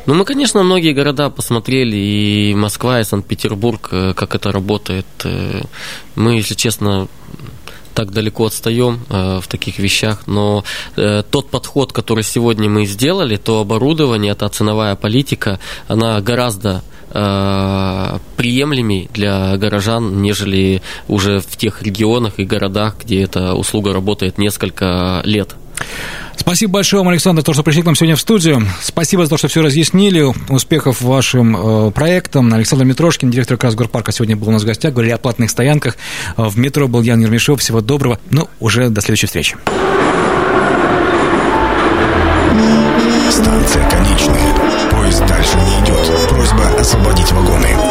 Ну, 0.06 0.14
мы, 0.14 0.24
конечно, 0.24 0.62
многие 0.64 0.94
города 0.94 1.30
посмотрели, 1.32 1.98
и 1.98 2.54
Москва, 2.56 3.00
и 3.00 3.04
Санкт-Петербург, 3.04 3.90
э, 3.92 4.14
как 4.14 4.36
это 4.36 4.52
работает. 4.52 5.08
Э, 5.24 5.62
мы, 6.16 6.36
если 6.36 6.54
честно, 6.54 7.08
так 7.96 8.12
далеко 8.12 8.46
отстаем 8.46 9.00
э, 9.10 9.40
в 9.42 9.48
таких 9.48 9.80
вещах, 9.80 10.28
но 10.28 10.64
э, 10.98 11.24
тот 11.32 11.50
подход, 11.50 11.94
который 11.94 12.24
сегодня 12.24 12.70
мы 12.70 12.86
сделали, 12.86 13.38
то 13.38 13.62
оборудование, 13.62 14.36
та 14.36 14.50
ценовая 14.50 14.96
политика, 14.96 15.60
она 15.88 16.22
гораздо 16.22 16.84
э, 17.16 18.20
приемлемей 18.36 19.10
для 19.14 19.58
горожан, 19.58 20.22
нежели 20.22 20.82
уже 21.08 21.40
в 21.40 21.58
тех 21.58 21.82
регионах 21.82 22.34
и 22.38 22.44
городах, 22.44 22.98
где 23.04 23.24
эта 23.24 23.54
услуга 23.54 23.94
работает 23.94 24.38
несколько 24.38 25.22
лет. 25.24 25.56
Спасибо 26.36 26.74
большое 26.74 27.02
вам, 27.02 27.10
Александр, 27.10 27.42
за 27.42 27.46
то, 27.46 27.54
что 27.54 27.64
пришли 27.64 27.82
к 27.82 27.86
нам 27.86 27.96
сегодня 27.96 28.16
в 28.16 28.20
студию. 28.20 28.62
Спасибо 28.82 29.24
за 29.24 29.30
то, 29.30 29.38
что 29.38 29.48
все 29.48 29.62
разъяснили. 29.62 30.26
Успехов 30.50 31.02
вашим 31.02 31.88
э, 31.88 31.92
проектам. 31.92 32.54
Александр 32.54 32.86
Митрошкин, 32.86 33.32
директор 33.32 33.58
Красгорпарка, 33.58 34.12
сегодня 34.12 34.36
был 34.36 34.50
у 34.50 34.52
нас 34.52 34.64
в 34.64 34.66
гостях. 34.66 34.94
Говорили 34.94 35.14
о 35.14 35.18
платных 35.18 35.50
стоянках. 35.50 35.98
В 36.38 36.58
метро 36.58 36.88
был 36.88 37.02
Ян 37.02 37.20
Ермешов. 37.22 37.62
Всего 37.62 37.82
доброго. 37.82 38.20
Ну, 38.30 38.48
уже 38.60 38.90
до 38.90 39.02
следующей 39.02 39.28
встречи. 39.28 39.58
Станция 43.32 43.90
конечная. 43.90 44.45
Освободить 46.86 47.32
вагоны. 47.32 47.85